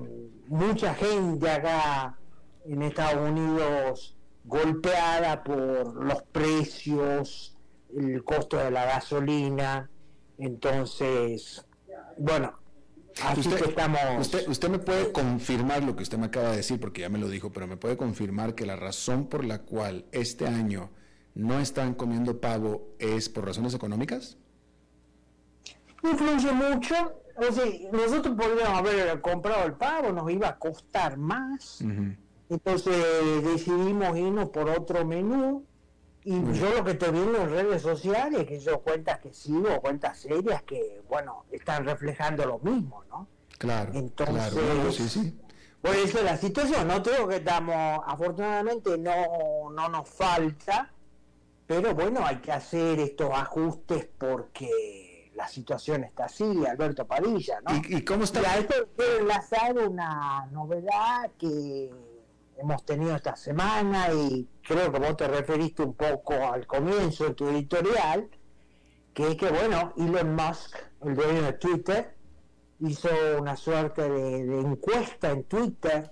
[0.48, 2.18] mucha gente acá
[2.66, 7.57] en Estados Unidos golpeada por los precios,
[7.98, 9.90] el costo de la gasolina,
[10.38, 11.66] entonces,
[12.18, 12.54] bueno,
[13.24, 14.00] así usted, que estamos...
[14.20, 17.18] Usted, usted me puede confirmar lo que usted me acaba de decir, porque ya me
[17.18, 20.92] lo dijo, pero me puede confirmar que la razón por la cual este año
[21.34, 24.38] no están comiendo pavo es por razones económicas?
[26.04, 26.96] Influye mucho.
[27.36, 31.84] O sea, nosotros podríamos haber comprado el pavo, nos iba a costar más.
[32.50, 35.66] Entonces decidimos irnos por otro menú
[36.30, 39.80] y yo lo que te vi en las redes sociales, que yo cuentas que sigo,
[39.80, 43.30] cuentas serias que, bueno, están reflejando lo mismo, ¿no?
[43.58, 43.94] Claro.
[43.94, 45.40] Entonces, claro, sí, sí.
[45.82, 50.92] Por eso la situación, no creo que estamos, afortunadamente no, no nos falta,
[51.66, 57.82] pero bueno, hay que hacer estos ajustes porque la situación está así, Alberto Padilla, ¿no?
[57.88, 58.42] ¿Y, cómo está?
[58.42, 61.90] Y a esto quiero enlazar una novedad que
[62.60, 67.34] hemos tenido esta semana y creo que vos te referiste un poco al comienzo de
[67.34, 68.30] tu editorial,
[69.14, 72.16] que es que, bueno, Elon Musk, el dueño de Twitter,
[72.80, 76.12] hizo una suerte de, encuesta en Twitter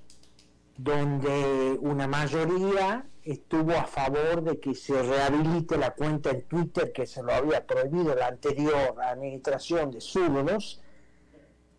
[0.78, 7.08] donde una mayoría estuvo a favor de que se rehabilite la cuenta en Twitter que
[7.08, 10.82] se lo había prohibido la anterior administración de Soros.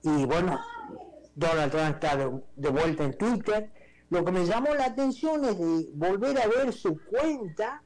[0.02, 0.58] Y bueno,
[1.34, 3.70] Donald Trump está de vuelta en Twitter
[4.10, 7.82] lo que me llamó la atención es de volver a ver su cuenta,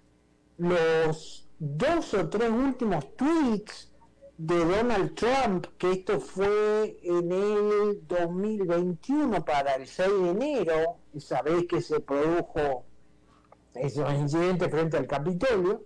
[0.59, 3.91] los dos o tres últimos tweets
[4.37, 11.43] de Donald Trump, que esto fue en el 2021 para el 6 de enero, esa
[11.43, 12.85] vez que se produjo
[13.75, 15.85] esos incidentes frente al Capitolio.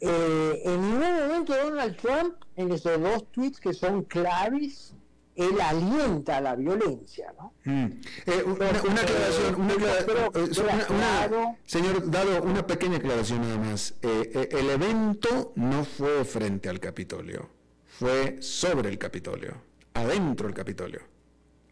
[0.00, 4.94] Eh, en ningún momento Donald Trump, en esos dos tweets que son claves,
[5.34, 7.54] él alienta la violencia, ¿no?
[7.64, 7.86] Mm.
[8.26, 13.94] Eh, una, aclaración, una, señor Dado, una pequeña aclaración nada más.
[14.02, 17.48] Eh, eh, el evento no fue frente al Capitolio,
[17.86, 19.54] fue sobre el Capitolio,
[19.94, 21.00] adentro del Capitolio.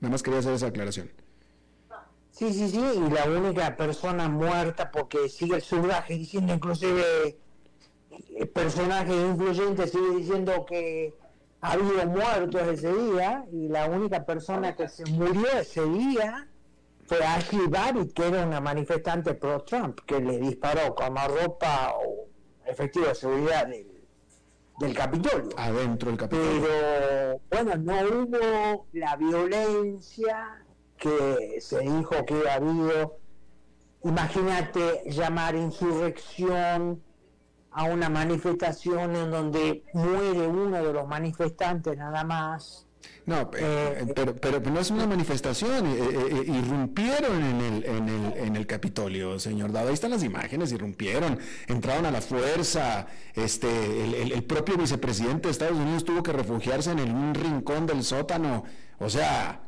[0.00, 1.10] Nada más quería hacer esa aclaración.
[2.30, 7.36] Sí, sí, sí, y la única persona muerta porque sigue el subraje diciendo inclusive
[8.36, 11.14] el personaje influyente sigue diciendo que
[11.62, 16.48] ha habido muertos ese día y la única persona que se murió ese día
[17.06, 22.28] fue Ashley Barrett, que era una manifestante pro-Trump, que le disparó con ropa o
[22.64, 23.86] efectivo de seguridad del,
[24.78, 25.50] del Capitolio.
[25.56, 26.62] Adentro del Capitolio.
[26.62, 30.64] Pero bueno, no hubo la violencia
[30.96, 33.18] que se dijo que había habido.
[34.02, 37.02] Imagínate llamar insurrección
[37.72, 42.86] a una manifestación en donde muere uno de los manifestantes nada más.
[43.26, 48.32] No, eh, pero, pero, no es una manifestación, eh, eh, irrumpieron en el, en, el,
[48.38, 54.22] en el Capitolio, señor Dado, ahí están las imágenes, irrumpieron, entraron a la fuerza, este,
[54.22, 58.64] el, propio vicepresidente de Estados Unidos tuvo que refugiarse en un rincón del sótano,
[58.98, 59.60] o sea,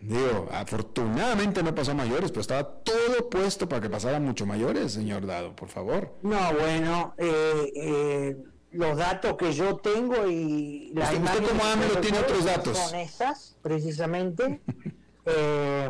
[0.00, 4.92] digo, afortunadamente no pasó a mayores, pero estaba todo puesto para que pasaran mucho mayores,
[4.92, 6.14] señor Dado, por favor.
[6.22, 8.36] No, bueno, eh,
[8.76, 12.98] los datos que yo tengo y la usted, usted como AMLO tiene otros datos son
[12.98, 14.60] esas precisamente
[15.26, 15.88] eh,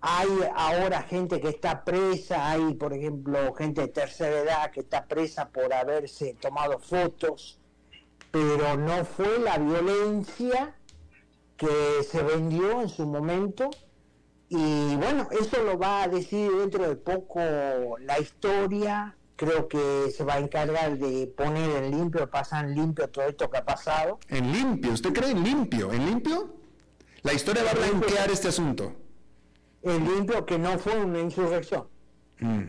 [0.00, 5.06] hay ahora gente que está presa hay por ejemplo gente de tercera edad que está
[5.06, 7.58] presa por haberse tomado fotos
[8.30, 10.77] pero no fue la violencia
[11.58, 13.68] que se vendió en su momento
[14.48, 17.38] y bueno eso lo va a decir dentro de poco
[18.00, 23.08] la historia creo que se va a encargar de poner en limpio, pasar en limpio
[23.08, 24.18] todo esto que ha pasado.
[24.28, 24.92] ¿En limpio?
[24.92, 25.92] ¿Usted cree en limpio?
[25.92, 26.56] ¿En limpio?
[27.22, 28.92] La historia va a blanquear este asunto.
[29.82, 31.86] En limpio que no fue una insurrección.
[32.40, 32.62] Mm.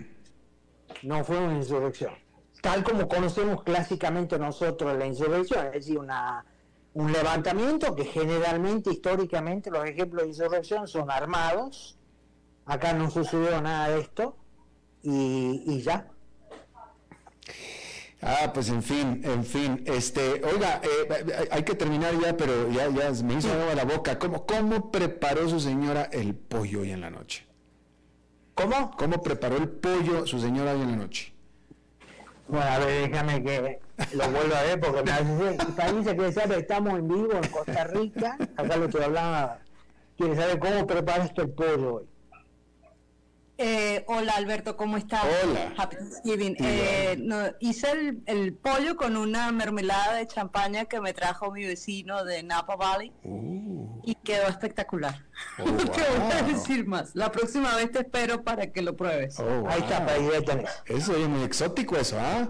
[1.03, 2.13] No fue una insurrección.
[2.61, 6.45] Tal como conocemos clásicamente nosotros la insurrección, es decir, una,
[6.99, 11.97] un levantamiento que generalmente, históricamente, los ejemplos de insurrección son armados.
[12.65, 14.35] Acá no sucedió nada de esto
[15.01, 16.07] y, y ya.
[18.21, 22.89] Ah, pues en fin, en fin, este, oiga, eh, hay que terminar ya, pero ya,
[22.89, 24.19] ya me hizo agua la boca.
[24.19, 27.47] ¿Cómo, ¿Cómo preparó su señora el pollo hoy en la noche?
[28.55, 28.91] ¿Cómo?
[28.97, 31.33] ¿Cómo preparó el pollo su señora hoy en la noche?
[32.49, 33.79] Bueno, a ver, déjame que
[34.15, 38.37] lo vuelva a ver, porque me parece que sabe, estamos en vivo en Costa Rica,
[38.57, 39.59] acá lo que hablaba,
[40.17, 42.09] quiere saber cómo preparaste el pollo hoy.
[43.62, 45.22] Eh, hola Alberto, ¿cómo estás?
[45.43, 45.74] Hola.
[45.76, 46.55] Happy Thanksgiving.
[46.62, 47.18] Eh,
[47.60, 52.78] hice el, pollo con una mermelada de champaña que me trajo mi vecino de Napa
[52.78, 53.99] Valley uh.
[54.05, 55.26] y quedó espectacular.
[55.57, 57.14] Oh, no te voy a decir más.
[57.16, 59.38] La próxima vez te espero para que lo pruebes.
[59.41, 60.70] Oh, ahí está, ahí tenés.
[60.86, 62.47] Eso es muy exótico eso, ¿ah?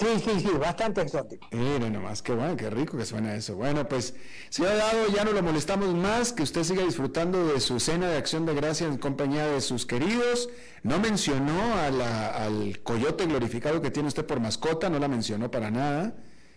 [0.00, 1.46] Sí, sí, sí, bastante exótico.
[1.50, 3.54] Mire nomás, qué bueno, qué rico que suena eso.
[3.54, 4.14] Bueno, pues,
[4.48, 8.16] señor Dado, ya no lo molestamos más, que usted siga disfrutando de su cena de
[8.16, 10.48] acción de gracia en compañía de sus queridos.
[10.82, 16.14] No mencionó al coyote glorificado que tiene usted por mascota, no la mencionó para nada.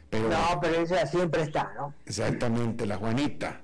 [0.09, 1.93] Pero, no, pero ella siempre está, ¿no?
[2.05, 3.59] Exactamente, la Juanita.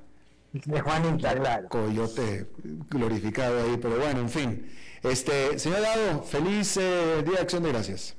[0.51, 1.69] De Juanita, claro.
[1.69, 2.49] Coyote
[2.89, 4.69] glorificado ahí, pero bueno, en fin.
[5.03, 8.18] Este, señor Dado, feliz eh, día de acción de gracias.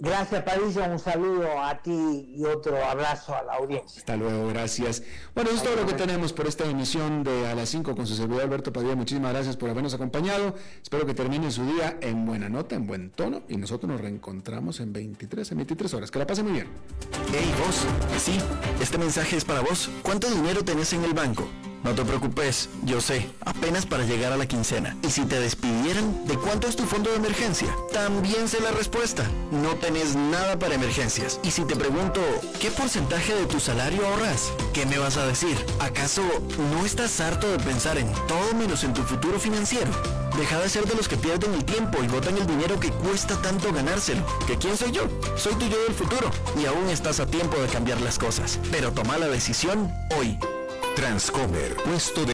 [0.00, 0.88] Gracias, Padilla.
[0.88, 3.98] Un saludo a ti y otro abrazo a la audiencia.
[3.98, 5.02] Hasta luego, gracias.
[5.34, 8.06] Bueno, eso es todo lo que tenemos por esta emisión de A las 5 con
[8.06, 8.94] su servidor Alberto Padilla.
[8.94, 10.54] Muchísimas gracias por habernos acompañado.
[10.80, 13.42] Espero que termine su día en buena nota, en buen tono.
[13.48, 16.10] Y nosotros nos reencontramos en 23, en 23 horas.
[16.12, 16.68] Que la pase muy bien.
[17.32, 17.84] Hey, vos.
[18.20, 18.38] Sí,
[18.80, 19.90] este mensaje es para vos.
[20.02, 21.48] ¿Cuánto dinero tenés en el banco?
[21.84, 24.96] No te preocupes, yo sé, apenas para llegar a la quincena.
[25.02, 27.74] Y si te despidieran, ¿de cuánto es tu fondo de emergencia?
[27.92, 29.24] También sé la respuesta.
[29.52, 31.40] No tenés nada para emergencias.
[31.44, 32.20] Y si te pregunto,
[32.60, 34.52] ¿qué porcentaje de tu salario ahorras?
[34.72, 35.56] ¿Qué me vas a decir?
[35.78, 36.22] ¿Acaso
[36.72, 39.90] no estás harto de pensar en todo menos en tu futuro financiero?
[40.36, 43.40] Deja de ser de los que pierden el tiempo y botan el dinero que cuesta
[43.40, 44.24] tanto ganárselo.
[44.46, 45.08] ¿Que quién soy yo?
[45.36, 46.30] Soy tu yo del futuro.
[46.60, 48.58] Y aún estás a tiempo de cambiar las cosas.
[48.70, 50.38] Pero toma la decisión hoy.
[50.98, 52.26] Transcomer, puesto de